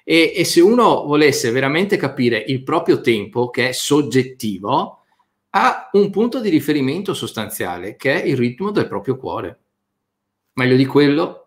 E, 0.04 0.34
e 0.36 0.45
se 0.45 0.62
uno 0.62 1.04
volesse 1.04 1.51
veramente 1.51 1.97
capire 1.97 2.38
il 2.38 2.63
proprio 2.63 3.01
tempo, 3.01 3.49
che 3.49 3.69
è 3.69 3.71
soggettivo, 3.71 4.99
ha 5.49 5.89
un 5.93 6.10
punto 6.12 6.39
di 6.39 6.49
riferimento 6.49 7.13
sostanziale, 7.13 7.95
che 7.95 8.21
è 8.21 8.25
il 8.25 8.38
ritmo 8.38 8.71
del 8.71 8.88
proprio 8.88 9.17
cuore. 9.17 9.60
Meglio 10.54 10.75
di 10.75 10.86
quello, 10.86 11.40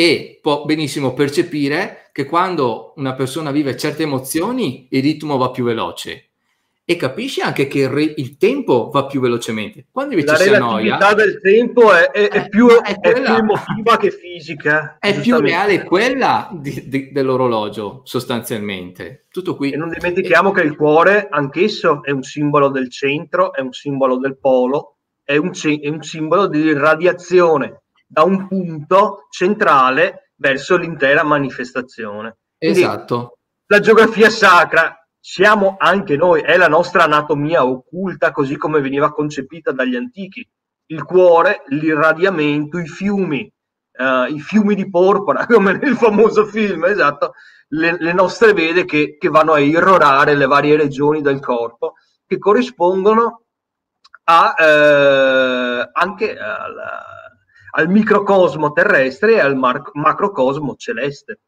e 0.00 0.38
può 0.40 0.64
benissimo 0.64 1.12
percepire 1.12 2.08
che 2.12 2.24
quando 2.24 2.94
una 2.96 3.12
persona 3.12 3.50
vive 3.50 3.76
certe 3.76 4.04
emozioni 4.04 4.86
il 4.88 5.02
ritmo 5.02 5.36
va 5.36 5.50
più 5.50 5.64
veloce 5.64 6.30
e 6.86 6.96
capisce 6.96 7.42
anche 7.42 7.66
che 7.66 7.80
il, 7.80 7.88
re- 7.90 8.14
il 8.16 8.38
tempo 8.38 8.88
va 8.90 9.04
più 9.04 9.20
velocemente. 9.20 9.84
Quando 9.92 10.14
invece 10.14 10.32
la 10.32 10.38
si 10.38 10.48
annoia... 10.54 10.96
La 10.96 11.12
del 11.12 11.38
tempo 11.42 11.92
è, 11.92 12.10
è, 12.10 12.28
è, 12.30 12.48
più, 12.48 12.68
è, 12.68 12.98
più, 12.98 13.22
emotiva 13.22 13.98
che 13.98 14.10
fisica. 14.10 14.96
È 14.98 15.20
più 15.20 15.38
reale 15.38 15.84
quella 15.84 16.48
di, 16.50 16.88
di, 16.88 17.12
dell'orologio, 17.12 18.00
sostanzialmente. 18.04 19.26
Tutto 19.30 19.54
qui. 19.54 19.70
E 19.70 19.76
non 19.76 19.90
dimentichiamo 19.90 20.50
che 20.50 20.62
il 20.62 20.74
cuore, 20.74 21.28
anch'esso, 21.30 22.02
è 22.02 22.10
un 22.10 22.22
simbolo 22.22 22.70
del 22.70 22.90
centro, 22.90 23.52
è 23.52 23.60
un 23.60 23.72
simbolo 23.72 24.16
del 24.16 24.38
polo, 24.38 24.96
è 25.22 25.36
un, 25.36 25.52
è 25.52 25.88
un 25.88 26.02
simbolo 26.02 26.48
di 26.48 26.72
radiazione 26.72 27.82
da 28.10 28.24
un 28.24 28.48
punto 28.48 29.28
centrale 29.30 30.32
verso 30.34 30.76
l'intera 30.76 31.22
manifestazione. 31.22 32.38
Quindi, 32.58 32.80
esatto. 32.80 33.38
La 33.66 33.78
geografia 33.78 34.28
sacra 34.30 34.96
siamo 35.20 35.76
anche 35.78 36.16
noi, 36.16 36.40
è 36.40 36.56
la 36.56 36.66
nostra 36.66 37.04
anatomia 37.04 37.64
occulta 37.64 38.32
così 38.32 38.56
come 38.56 38.80
veniva 38.80 39.12
concepita 39.12 39.70
dagli 39.70 39.94
antichi. 39.94 40.46
Il 40.86 41.04
cuore, 41.04 41.62
l'irradiamento, 41.68 42.78
i 42.78 42.88
fiumi, 42.88 43.48
uh, 43.92 44.34
i 44.34 44.40
fiumi 44.40 44.74
di 44.74 44.90
porpora, 44.90 45.46
come 45.46 45.74
nel 45.74 45.94
famoso 45.94 46.46
film, 46.46 46.86
esatto, 46.86 47.34
le, 47.68 47.96
le 47.96 48.12
nostre 48.12 48.52
vede 48.52 48.84
che, 48.84 49.18
che, 49.20 49.28
vanno 49.28 49.52
a 49.52 49.60
irrorare 49.60 50.34
le 50.34 50.46
varie 50.46 50.76
regioni 50.76 51.22
del 51.22 51.38
corpo, 51.38 51.94
che 52.26 52.38
corrispondono 52.38 53.44
a, 54.24 54.54
eh, 54.58 55.90
anche 55.92 56.36
alla, 56.36 57.19
al 57.70 57.88
microcosmo 57.88 58.72
terrestre 58.72 59.34
e 59.34 59.40
al 59.40 59.56
mar- 59.56 59.90
macrocosmo 59.94 60.76
celeste. 60.76 61.40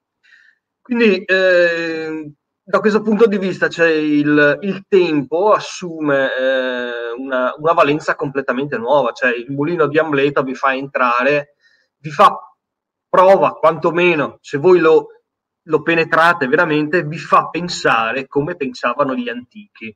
Quindi 0.81 1.25
eh, 1.25 2.33
da 2.65 2.81
questo 2.81 3.03
punto 3.03 3.27
di 3.27 3.39
vista 3.39 3.69
cioè, 3.69 3.89
il, 3.91 4.59
il, 4.63 4.85
tempo 4.89 5.53
assume 5.53 6.29
eh, 6.35 7.13
una, 7.17 7.55
una, 7.57 7.73
valenza 7.73 8.15
completamente 8.15 8.79
nuova, 8.79 9.13
cioè 9.13 9.35
il 9.35 9.51
mulino 9.51 9.87
di 9.87 9.99
Amleto 9.99 10.43
vi 10.43 10.55
fa 10.55 10.75
entrare, 10.75 11.55
vi 11.99 12.11
fa 12.11 12.37
prova 13.09 13.55
quantomeno, 13.55 14.39
se 14.41 14.59
voi 14.59 14.79
lo, 14.79 15.09
lo 15.63 15.83
penetrate 15.83 16.47
veramente, 16.47 17.05
vi 17.05 17.19
fa 17.19 17.49
pensare 17.49 18.27
come 18.27 18.57
pensavano 18.57 19.15
gli 19.15 19.29
antichi 19.29 19.95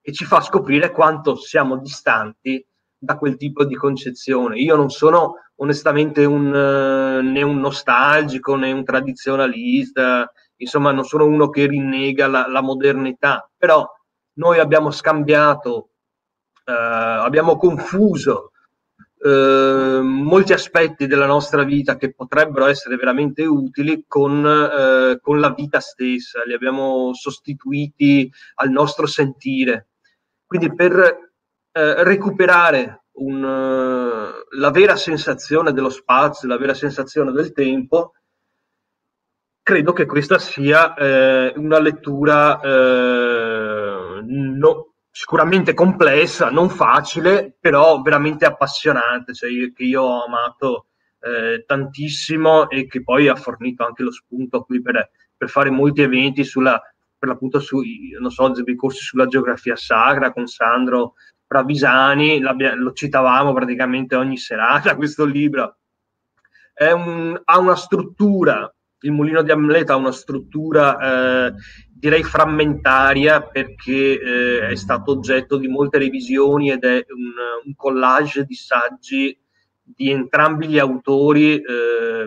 e 0.00 0.12
ci 0.12 0.24
fa 0.24 0.40
scoprire 0.40 0.90
quanto 0.90 1.36
siamo 1.36 1.76
distanti 1.78 2.64
da 2.98 3.16
quel 3.16 3.36
tipo 3.36 3.64
di 3.64 3.76
concezione. 3.76 4.58
Io 4.58 4.74
non 4.74 4.90
sono 4.90 5.34
onestamente 5.56 6.24
un, 6.24 6.46
uh, 6.46 7.22
né 7.22 7.42
un 7.42 7.58
nostalgico 7.58 8.56
né 8.56 8.72
un 8.72 8.84
tradizionalista, 8.84 10.30
insomma 10.56 10.90
non 10.90 11.04
sono 11.04 11.24
uno 11.24 11.48
che 11.48 11.66
rinnega 11.66 12.26
la, 12.26 12.48
la 12.48 12.60
modernità, 12.60 13.48
però 13.56 13.86
noi 14.34 14.58
abbiamo 14.58 14.90
scambiato, 14.90 15.90
uh, 16.64 17.22
abbiamo 17.22 17.56
confuso 17.56 18.52
uh, 19.18 20.00
molti 20.02 20.52
aspetti 20.52 21.06
della 21.06 21.26
nostra 21.26 21.62
vita 21.64 21.96
che 21.96 22.12
potrebbero 22.12 22.66
essere 22.66 22.96
veramente 22.96 23.44
utili 23.44 24.04
con, 24.06 25.18
con 25.20 25.40
la 25.40 25.50
vita 25.50 25.80
stessa, 25.80 26.44
li 26.44 26.52
abbiamo 26.52 27.12
sostituiti 27.14 28.30
al 28.56 28.70
nostro 28.70 29.06
sentire. 29.06 29.88
Quindi 30.46 30.74
per 30.74 31.27
recuperare 32.02 33.04
un, 33.18 33.40
la 33.40 34.70
vera 34.70 34.96
sensazione 34.96 35.72
dello 35.72 35.90
spazio, 35.90 36.48
la 36.48 36.58
vera 36.58 36.74
sensazione 36.74 37.32
del 37.32 37.52
tempo, 37.52 38.12
credo 39.62 39.92
che 39.92 40.06
questa 40.06 40.38
sia 40.38 40.94
eh, 40.94 41.52
una 41.56 41.78
lettura 41.78 42.60
eh, 42.60 44.20
no, 44.24 44.94
sicuramente 45.10 45.74
complessa, 45.74 46.50
non 46.50 46.70
facile, 46.70 47.54
però 47.58 48.00
veramente 48.00 48.46
appassionante, 48.46 49.34
cioè 49.34 49.50
che 49.74 49.84
io 49.84 50.02
ho 50.02 50.24
amato 50.24 50.86
eh, 51.20 51.64
tantissimo 51.66 52.70
e 52.70 52.86
che 52.86 53.02
poi 53.02 53.28
ha 53.28 53.34
fornito 53.34 53.84
anche 53.84 54.02
lo 54.02 54.12
spunto 54.12 54.62
qui 54.62 54.80
per, 54.80 55.10
per 55.36 55.48
fare 55.48 55.70
molti 55.70 56.02
eventi 56.02 56.44
sulla, 56.44 56.80
per 57.18 57.28
l'appunto 57.28 57.58
sui, 57.58 58.16
so, 58.28 58.52
corsi 58.76 59.02
sulla 59.02 59.26
geografia 59.26 59.76
sacra 59.76 60.32
con 60.32 60.46
Sandro 60.46 61.14
Pravisani, 61.48 62.40
lo 62.40 62.92
citavamo 62.92 63.54
praticamente 63.54 64.14
ogni 64.14 64.36
serata 64.36 64.94
questo 64.96 65.24
libro. 65.24 65.78
Un, 66.78 67.40
ha 67.42 67.58
una 67.58 67.74
struttura, 67.74 68.72
il 69.00 69.10
mulino 69.10 69.42
di 69.42 69.50
Amleto 69.50 69.92
ha 69.92 69.96
una 69.96 70.12
struttura 70.12 71.46
eh, 71.48 71.54
direi 71.88 72.22
frammentaria 72.22 73.42
perché 73.42 74.20
eh, 74.20 74.68
è 74.68 74.76
stato 74.76 75.12
oggetto 75.12 75.56
di 75.56 75.66
molte 75.66 75.98
revisioni 75.98 76.70
ed 76.70 76.84
è 76.84 77.04
un, 77.08 77.32
un 77.64 77.74
collage 77.74 78.44
di 78.44 78.54
saggi 78.54 79.36
di 79.82 80.10
entrambi 80.10 80.68
gli 80.68 80.78
autori, 80.78 81.56
eh, 81.56 82.26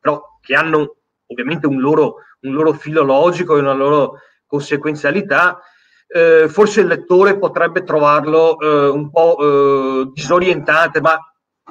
però 0.00 0.38
che 0.40 0.54
hanno 0.54 0.96
ovviamente 1.26 1.66
un 1.66 1.80
loro, 1.80 2.16
un 2.40 2.54
loro 2.54 2.72
filologico 2.72 3.56
e 3.56 3.60
una 3.60 3.74
loro 3.74 4.20
conseguenzialità 4.46 5.60
eh, 6.08 6.48
forse 6.48 6.80
il 6.80 6.86
lettore 6.86 7.38
potrebbe 7.38 7.84
trovarlo 7.84 8.58
eh, 8.58 8.88
un 8.88 9.10
po' 9.10 9.36
eh, 9.38 10.10
disorientante, 10.12 11.00
ma 11.00 11.18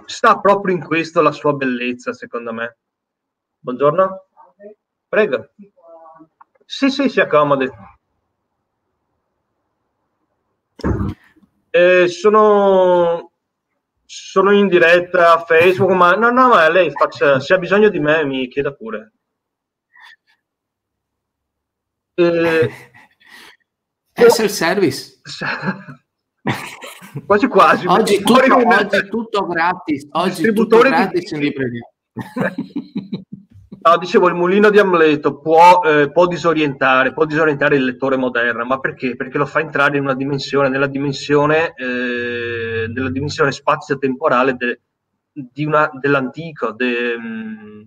sta 0.06 0.40
proprio 0.40 0.76
in 0.76 0.84
questo 0.84 1.22
la 1.22 1.32
sua 1.32 1.54
bellezza, 1.54 2.14
secondo 2.14 2.54
me. 2.54 2.78
Buongiorno. 3.60 4.26
Prego. 5.10 5.50
Sì, 6.66 6.90
sì, 6.90 7.10
si 7.10 7.20
accomodi. 7.20 7.70
Eh, 11.70 12.08
sono, 12.08 13.32
sono 14.06 14.52
in 14.52 14.68
diretta 14.68 15.34
a 15.34 15.44
Facebook, 15.44 15.92
ma 15.92 16.16
no, 16.16 16.30
no, 16.30 16.50
ma 16.50 16.70
lei 16.70 16.92
faccia, 16.92 17.40
se 17.40 17.54
ha 17.54 17.58
bisogno 17.58 17.90
di 17.90 18.00
me 18.00 18.24
mi 18.24 18.48
chieda 18.48 18.74
pure. 18.74 19.14
Eh, 22.16 22.72
è 24.26 24.30
self-service. 24.30 25.22
quasi 27.26 27.48
quasi. 27.48 27.88
Oggi 27.88 28.22
tutto, 28.22 28.56
oggi 28.56 29.10
tutto 29.10 29.46
gratis. 29.46 30.08
Oggi 30.12 30.54
tutto 30.54 30.78
gratis 30.80 31.32
in 31.32 31.40
libreria. 31.40 31.90
No, 33.80 33.98
dicevo, 33.98 34.28
il 34.28 34.34
mulino 34.34 34.70
di 34.70 34.80
Amleto 34.80 35.40
può, 35.40 35.82
eh, 35.84 36.12
può, 36.12 36.28
disorientare, 36.28 37.14
può 37.14 37.26
disorientare 37.26 37.78
il 37.78 37.86
lettore 37.86 38.18
moderno, 38.18 38.66
ma 38.66 38.80
perché? 38.80 39.16
Perché 39.16 39.38
lo 39.38 39.46
fa 39.46 39.62
entrare 39.62 39.98
in 39.98 40.04
una 40.04 40.16
dimensione, 40.16 40.68
nella 40.68 40.88
dimensione, 40.88 41.74
eh, 41.76 42.88
nella 42.90 43.10
dimensione 43.10 43.54
spazio-temporale 43.54 44.56
de, 44.56 44.82
di 45.32 45.64
una, 45.64 45.90
dell'antico, 45.94 46.74
de, 46.74 47.16
mm, 47.18 47.82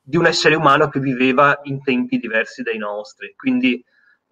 di 0.00 0.16
un 0.16 0.26
essere 0.26 0.54
umano 0.54 0.88
che 0.88 1.00
viveva 1.00 1.58
in 1.64 1.82
tempi 1.82 2.18
diversi 2.18 2.62
dai 2.62 2.78
nostri. 2.78 3.34
Quindi, 3.36 3.84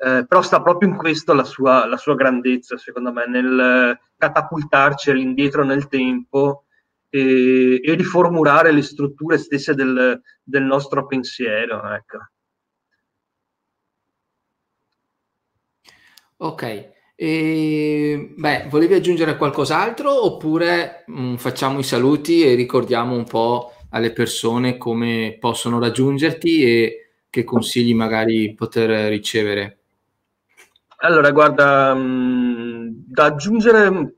eh, 0.03 0.25
però 0.27 0.41
sta 0.41 0.63
proprio 0.63 0.89
in 0.89 0.97
questo 0.97 1.35
la 1.35 1.45
sua, 1.45 1.87
la 1.87 1.99
sua 1.99 2.15
grandezza, 2.15 2.79
secondo 2.79 3.13
me, 3.13 3.27
nel 3.27 3.99
catapultarci 4.17 5.11
all'indietro 5.11 5.63
nel 5.63 5.89
tempo 5.89 6.65
e, 7.11 7.81
e 7.83 7.95
riformulare 7.95 8.73
le 8.73 8.83
strutture 8.83 9.37
stesse 9.37 9.75
del, 9.75 10.21
del 10.43 10.63
nostro 10.63 11.07
pensiero. 11.07 11.83
Ecco. 11.93 12.19
Ok, 16.39 16.93
e, 17.15 18.33
beh, 18.35 18.69
volevi 18.71 18.95
aggiungere 18.95 19.37
qualcos'altro 19.37 20.25
oppure 20.25 21.05
mh, 21.07 21.23
mm, 21.33 21.35
facciamo 21.35 21.79
i 21.79 21.83
saluti 21.83 22.43
e 22.43 22.55
ricordiamo 22.55 23.15
un 23.15 23.25
po' 23.25 23.73
alle 23.91 24.13
persone 24.13 24.79
come 24.79 25.37
possono 25.39 25.79
raggiungerti 25.79 26.65
e 26.65 27.11
che 27.29 27.45
consigli 27.45 27.95
magari 27.95 28.55
poter 28.55 29.11
ricevere? 29.11 29.80
Allora, 31.03 31.31
guarda, 31.31 31.95
mh, 31.95 32.01
mm, 32.01 32.89
da 33.07 33.25
aggiungere, 33.25 34.15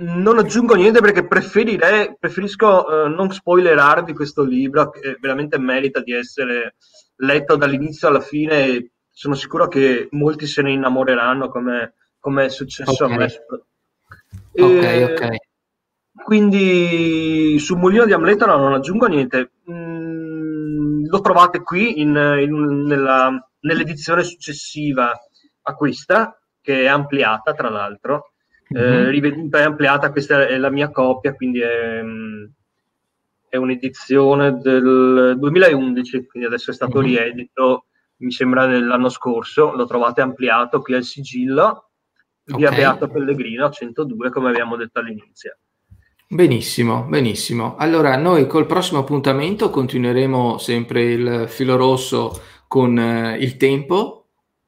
non 0.00 0.38
aggiungo 0.38 0.74
niente 0.74 1.00
perché 1.00 1.26
preferirei, 1.26 2.16
preferisco 2.18 3.06
eh, 3.06 3.08
non 3.08 3.32
spoilerarvi 3.32 4.12
questo 4.12 4.42
libro 4.42 4.90
che 4.90 5.16
veramente 5.20 5.58
merita 5.58 6.00
di 6.00 6.12
essere 6.12 6.76
letto 7.16 7.56
dall'inizio 7.56 8.08
alla 8.08 8.20
fine 8.20 8.66
e 8.66 8.90
sono 9.08 9.34
sicuro 9.34 9.66
che 9.66 10.08
molti 10.12 10.46
se 10.46 10.62
ne 10.62 10.72
innamoreranno 10.72 11.48
come, 11.48 11.94
come 12.20 12.44
è 12.44 12.48
successo 12.48 13.04
okay. 13.04 13.14
a 13.14 13.18
me. 13.18 13.26
E, 14.52 14.62
ok, 14.62 15.10
ok. 15.10 15.36
Quindi 16.24 17.58
sul 17.58 17.78
mulino 17.78 18.04
di 18.04 18.12
Amleto 18.12 18.46
no, 18.46 18.56
non 18.56 18.74
aggiungo 18.74 19.06
niente. 19.06 19.52
Mm, 19.70 21.06
lo 21.06 21.20
trovate 21.20 21.62
qui 21.62 22.00
in, 22.00 22.08
in, 22.40 22.82
nella, 22.84 23.32
nell'edizione 23.60 24.22
successiva 24.22 25.12
questa, 25.74 26.38
che 26.60 26.82
è 26.82 26.86
ampliata 26.86 27.54
tra 27.54 27.68
l'altro 27.68 28.32
mm-hmm. 28.74 29.08
riveduta 29.08 29.60
e 29.60 29.62
ampliata, 29.62 30.10
questa 30.10 30.46
è 30.46 30.56
la 30.56 30.70
mia 30.70 30.90
copia, 30.90 31.34
quindi 31.34 31.60
è, 31.60 32.02
è 33.48 33.56
un'edizione 33.56 34.58
del 34.58 35.36
2011, 35.38 36.26
quindi 36.26 36.48
adesso 36.48 36.70
è 36.70 36.74
stato 36.74 36.98
mm-hmm. 36.98 37.08
riedito, 37.08 37.86
mi 38.18 38.30
sembra 38.30 38.66
nell'anno 38.66 39.08
scorso, 39.08 39.74
lo 39.74 39.86
trovate 39.86 40.20
ampliato 40.20 40.80
qui 40.80 40.94
al 40.94 41.04
sigillo, 41.04 41.90
via 42.44 42.68
okay. 42.68 42.78
Beato 42.78 43.08
Pellegrino 43.08 43.70
102, 43.70 44.30
come 44.30 44.48
abbiamo 44.48 44.76
detto 44.76 44.98
all'inizio. 44.98 45.58
Benissimo, 46.30 47.04
benissimo. 47.04 47.76
Allora, 47.76 48.16
noi 48.16 48.46
col 48.46 48.66
prossimo 48.66 49.00
appuntamento 49.00 49.70
continueremo 49.70 50.58
sempre 50.58 51.04
il 51.04 51.44
filo 51.48 51.76
rosso 51.76 52.42
con 52.66 52.98
eh, 52.98 53.38
il 53.38 53.56
tempo 53.56 54.17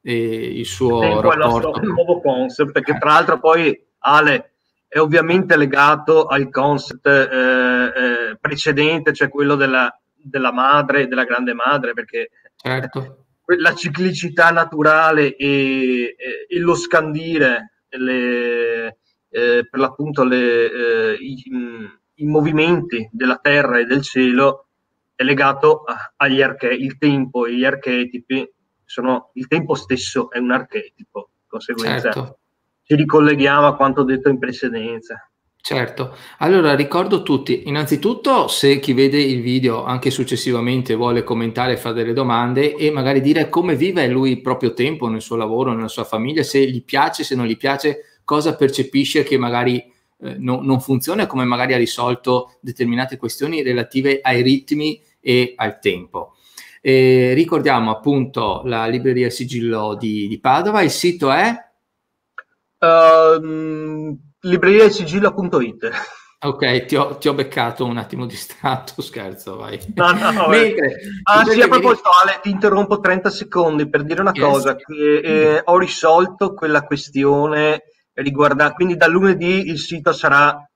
il 0.02 0.66
suo 0.66 1.02
il 1.02 1.20
rapporto. 1.20 1.80
Il 1.80 1.88
nuovo 1.88 2.20
concept, 2.20 2.72
perché 2.72 2.96
tra 2.98 3.12
l'altro 3.12 3.38
poi 3.38 3.78
Ale, 3.98 4.52
è 4.88 4.98
ovviamente 4.98 5.56
legato 5.56 6.26
al 6.26 6.50
concept 6.50 7.06
eh, 7.06 7.22
eh, 7.22 8.36
precedente, 8.40 9.12
cioè 9.12 9.28
quello 9.28 9.54
della, 9.54 9.88
della 10.16 10.52
madre, 10.52 11.06
della 11.06 11.24
grande 11.24 11.54
madre, 11.54 11.92
perché 11.92 12.30
certo. 12.56 13.26
la 13.58 13.74
ciclicità 13.74 14.50
naturale 14.50 15.36
e, 15.36 16.16
e, 16.16 16.46
e 16.48 16.58
lo 16.58 16.74
scandire 16.74 17.84
le, 17.90 18.98
eh, 19.30 19.66
per 19.68 19.80
l'appunto 19.80 20.24
le, 20.24 20.72
eh, 20.72 21.14
i, 21.20 21.42
i, 22.14 22.24
movimenti 22.24 23.08
della 23.12 23.38
terra 23.40 23.78
e 23.78 23.84
del 23.84 24.02
cielo 24.02 24.66
è 25.14 25.22
legato 25.22 25.84
agli 26.16 26.42
archetipi, 26.42 26.84
il 26.84 26.98
tempo 26.98 27.46
e 27.46 27.54
gli 27.54 27.64
archetipi 27.64 28.48
sono, 28.90 29.31
il 29.35 29.46
tempo 29.46 29.74
stesso 29.74 30.31
è 30.31 30.38
un 30.38 30.50
archetipo, 30.50 31.31
conseguenza 31.46 32.12
certo 32.12 32.40
ci 32.90 32.96
ricolleghiamo 32.96 33.68
a 33.68 33.76
quanto 33.76 34.03
detto 34.03 34.29
in 34.31 34.40
precedenza. 34.40 35.31
Certo, 35.62 36.16
allora 36.38 36.74
ricordo 36.74 37.22
tutti, 37.22 37.68
innanzitutto 37.68 38.48
se 38.48 38.81
chi 38.81 38.94
vede 38.94 39.20
il 39.20 39.42
video 39.42 39.85
anche 39.85 40.11
successivamente 40.11 40.94
vuole 40.94 41.22
commentare, 41.22 41.76
fare 41.76 41.94
delle 41.94 42.12
domande 42.14 42.74
e 42.74 42.90
magari 42.90 43.20
dire 43.20 43.48
come 43.48 43.76
vive 43.76 44.09
lui 44.09 44.33
il 44.33 44.40
proprio 44.40 44.72
tempo 44.72 45.07
nel 45.07 45.20
suo 45.20 45.37
lavoro, 45.37 45.72
nella 45.72 45.87
sua 45.87 46.03
famiglia, 46.03 46.42
se 46.42 46.68
gli 46.68 46.83
piace, 46.83 47.22
se 47.22 47.37
non 47.37 47.46
gli 47.46 47.57
piace, 47.57 48.18
cosa 48.24 48.57
percepisce 48.57 49.22
che 49.22 49.38
magari 49.38 49.76
eh, 50.22 50.35
no, 50.38 50.61
non 50.61 50.81
funziona 50.81 51.22
e 51.22 51.26
come 51.29 51.44
magari 51.44 51.74
ha 51.74 51.79
risolto 51.79 52.57
determinate 52.61 53.18
questioni 53.18 53.62
relative 53.62 54.18
ai 54.20 54.42
ritmi 54.42 55.00
e 55.20 55.53
al 55.57 55.79
tempo. 55.79 56.35
E 56.81 57.33
ricordiamo 57.35 57.90
appunto 57.90 58.62
la 58.64 58.87
libreria 58.87 59.29
Sigillo 59.31 59.95
di, 59.95 60.27
di 60.29 60.40
Padova, 60.40 60.83
il 60.83 60.90
sito 60.90 61.31
è 61.31 61.69
Uh, 62.81 64.16
libreria 64.40 64.85
e 64.85 64.90
sigillo.it 64.90 65.90
Ok, 66.43 66.87
ti 66.87 66.97
ho, 66.97 67.19
ti 67.19 67.29
ho, 67.29 67.35
beccato 67.35 67.85
un 67.85 67.99
attimo 67.99 68.25
distratto, 68.25 69.03
scherzo, 69.03 69.57
vai. 69.57 69.79
No, 69.95 70.12
no. 70.12 70.49
Mentre, 70.49 70.97
ah, 71.25 71.45
sì, 71.45 71.61
a 71.61 71.69
proposito, 71.69 72.09
Ale, 72.09 72.40
ti 72.40 72.49
interrompo 72.49 72.99
30 72.99 73.29
secondi 73.29 73.87
per 73.90 74.05
dire 74.05 74.23
una 74.23 74.33
yes. 74.33 74.43
cosa, 74.43 74.77
che 74.77 75.19
eh, 75.19 75.62
ho 75.62 75.77
risolto 75.77 76.55
quella 76.55 76.85
questione 76.85 77.83
riguarda, 78.14 78.73
quindi 78.73 78.97
da 78.97 79.07
lunedì 79.07 79.69
il 79.69 79.79
sito 79.79 80.12
sarà 80.14 80.66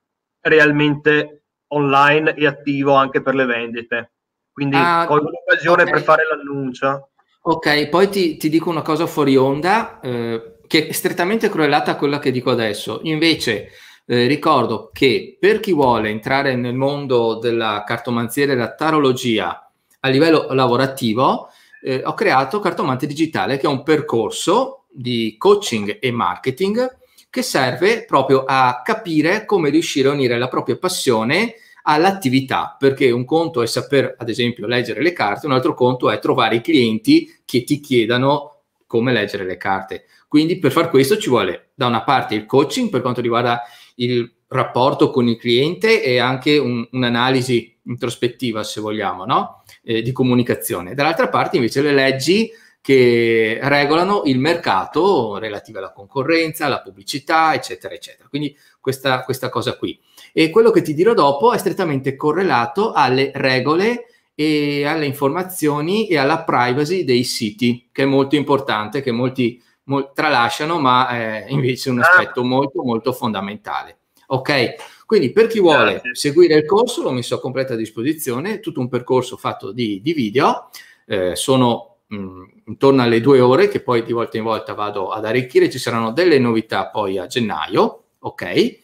realmente 0.41 1.45
online 1.69 2.35
e 2.35 2.45
attivo 2.45 2.93
anche 2.93 3.23
per 3.23 3.33
le 3.33 3.45
vendite. 3.45 4.13
Quindi 4.55 4.77
ah, 4.77 5.03
colgo 5.05 5.31
l'occasione 5.31 5.81
okay. 5.81 5.93
per 5.93 6.03
fare 6.03 6.23
l'annuncio. 6.29 7.09
Ok, 7.41 7.89
poi 7.89 8.07
ti, 8.09 8.37
ti, 8.37 8.47
dico 8.47 8.69
una 8.69 8.81
cosa 8.81 9.05
fuori 9.05 9.35
onda. 9.35 9.99
Eh, 9.99 10.55
che 10.67 10.87
è 10.87 10.91
strettamente 10.93 11.49
correlata 11.49 11.91
a 11.91 11.95
quella 11.95 12.19
che 12.19 12.31
dico 12.31 12.51
adesso. 12.51 13.01
Invece 13.03 13.71
eh, 14.05 14.27
ricordo 14.27 14.89
che 14.93 15.37
per 15.39 15.59
chi 15.59 15.73
vuole 15.73 16.09
entrare 16.09 16.55
nel 16.55 16.75
mondo 16.75 17.37
della 17.37 17.83
cartomanzia 17.85 18.43
e 18.43 18.47
della 18.47 18.73
tarologia 18.73 19.69
a 19.99 20.07
livello 20.07 20.47
lavorativo, 20.51 21.49
eh, 21.83 22.01
ho 22.03 22.13
creato 22.13 22.59
Cartomante 22.59 23.07
Digitale, 23.07 23.57
che 23.57 23.65
è 23.65 23.69
un 23.69 23.83
percorso 23.83 24.85
di 24.89 25.35
coaching 25.37 25.97
e 25.99 26.11
marketing 26.11 26.97
che 27.29 27.41
serve 27.41 28.05
proprio 28.05 28.45
a 28.47 28.81
capire 28.81 29.45
come 29.45 29.69
riuscire 29.69 30.07
a 30.07 30.13
unire 30.13 30.37
la 30.37 30.47
propria 30.47 30.77
passione 30.77 31.55
all'attività, 31.87 32.75
perché 32.77 33.11
un 33.11 33.25
conto 33.25 33.61
è 33.61 33.67
saper, 33.67 34.15
ad 34.17 34.29
esempio, 34.29 34.67
leggere 34.67 35.01
le 35.01 35.13
carte, 35.13 35.45
un 35.45 35.53
altro 35.53 35.73
conto 35.73 36.09
è 36.09 36.19
trovare 36.19 36.57
i 36.57 36.61
clienti 36.61 37.41
che 37.45 37.63
ti 37.63 37.79
chiedano 37.79 38.61
come 38.87 39.11
leggere 39.11 39.45
le 39.45 39.57
carte. 39.57 40.05
Quindi 40.27 40.57
per 40.59 40.71
far 40.71 40.89
questo 40.89 41.17
ci 41.17 41.29
vuole 41.29 41.69
da 41.75 41.87
una 41.87 42.03
parte 42.03 42.35
il 42.35 42.45
coaching 42.45 42.89
per 42.89 43.01
quanto 43.01 43.21
riguarda 43.21 43.61
il 43.95 44.31
rapporto 44.47 45.09
con 45.09 45.27
il 45.27 45.37
cliente 45.37 46.03
e 46.03 46.17
anche 46.17 46.57
un, 46.57 46.87
un'analisi 46.91 47.77
introspettiva, 47.83 48.63
se 48.63 48.81
vogliamo, 48.81 49.25
no? 49.25 49.63
eh, 49.83 50.01
di 50.01 50.11
comunicazione. 50.11 50.93
Dall'altra 50.93 51.29
parte 51.29 51.57
invece 51.57 51.81
le 51.81 51.93
leggi 51.93 52.49
che 52.85 53.57
regolano 53.63 54.21
il 54.25 54.37
mercato 54.37 55.39
relativo 55.39 55.79
alla 55.79 55.91
concorrenza, 55.91 56.67
alla 56.67 56.81
pubblicità, 56.81 57.55
eccetera, 57.55 57.95
eccetera. 57.95 58.29
Quindi 58.29 58.55
questa, 58.79 59.23
questa 59.23 59.49
cosa 59.49 59.75
qui. 59.75 59.99
E 60.31 60.51
quello 60.51 60.69
che 60.69 60.83
ti 60.83 60.93
dirò 60.93 61.15
dopo 61.15 61.51
è 61.51 61.57
strettamente 61.57 62.15
correlato 62.15 62.91
alle 62.91 63.31
regole 63.33 64.05
e 64.35 64.85
alle 64.85 65.07
informazioni 65.07 66.05
e 66.07 66.19
alla 66.19 66.43
privacy 66.43 67.03
dei 67.03 67.23
siti, 67.23 67.89
che 67.91 68.03
è 68.03 68.05
molto 68.05 68.35
importante, 68.35 69.01
che 69.01 69.11
molti 69.11 69.59
mo- 69.85 70.11
tralasciano, 70.11 70.79
ma 70.79 71.07
è 71.07 71.45
invece 71.47 71.89
un 71.89 72.01
aspetto 72.01 72.43
molto 72.43 72.83
molto 72.83 73.13
fondamentale. 73.13 73.97
Ok, 74.27 74.75
quindi 75.07 75.31
per 75.31 75.47
chi 75.47 75.59
vuole 75.59 76.01
seguire 76.11 76.53
il 76.53 76.65
corso 76.65 77.01
l'ho 77.01 77.11
messo 77.11 77.33
a 77.33 77.39
completa 77.39 77.73
disposizione, 77.73 78.59
tutto 78.59 78.79
un 78.79 78.89
percorso 78.89 79.37
fatto 79.37 79.71
di, 79.71 80.01
di 80.03 80.13
video, 80.13 80.69
eh, 81.07 81.35
sono 81.35 81.95
mh, 82.05 82.43
intorno 82.65 83.01
alle 83.01 83.21
due 83.21 83.39
ore 83.39 83.67
che 83.67 83.81
poi 83.81 84.03
di 84.03 84.13
volta 84.13 84.37
in 84.37 84.43
volta 84.43 84.73
vado 84.73 85.09
ad 85.09 85.25
arricchire, 85.25 85.69
ci 85.69 85.79
saranno 85.79 86.11
delle 86.11 86.39
novità 86.39 86.87
poi 86.87 87.17
a 87.17 87.27
gennaio, 87.27 88.03
ok? 88.19 88.79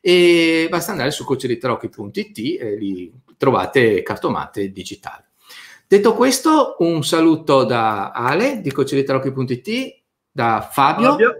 E 0.00 0.66
basta 0.70 0.92
andare 0.92 1.10
su 1.10 1.24
coacheritarocchi.it 1.24 2.60
e 2.60 2.76
lì 2.76 3.12
trovate 3.36 4.02
cartomate 4.02 4.70
digitali. 4.70 5.22
Detto 5.86 6.14
questo, 6.14 6.76
un 6.78 7.04
saluto 7.04 7.64
da 7.64 8.10
Ale 8.10 8.60
di 8.60 8.70
cocceritarocchi.it, 8.72 10.02
da 10.30 10.68
Fabio. 10.70 11.10
Fabio. 11.10 11.38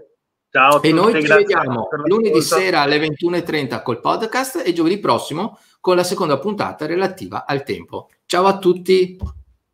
Ciao 0.49 0.81
e 0.81 0.93
noi 0.93 1.21
ci 1.21 1.27
vediamo 1.27 1.89
lunedì 2.05 2.41
sera 2.41 2.79
alle 2.79 2.97
21.30 2.97 3.83
col 3.83 3.99
podcast 3.99 4.63
e 4.65 4.71
giovedì 4.71 4.99
prossimo 4.99 5.59
con 5.81 5.97
la 5.97 6.03
seconda 6.05 6.39
puntata 6.39 6.85
relativa 6.85 7.45
al 7.45 7.63
tempo. 7.63 8.09
Ciao 8.25 8.45
a 8.45 8.57
tutti. 8.57 9.17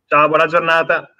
Ciao, 0.06 0.26
buona 0.26 0.46
giornata. 0.46 1.11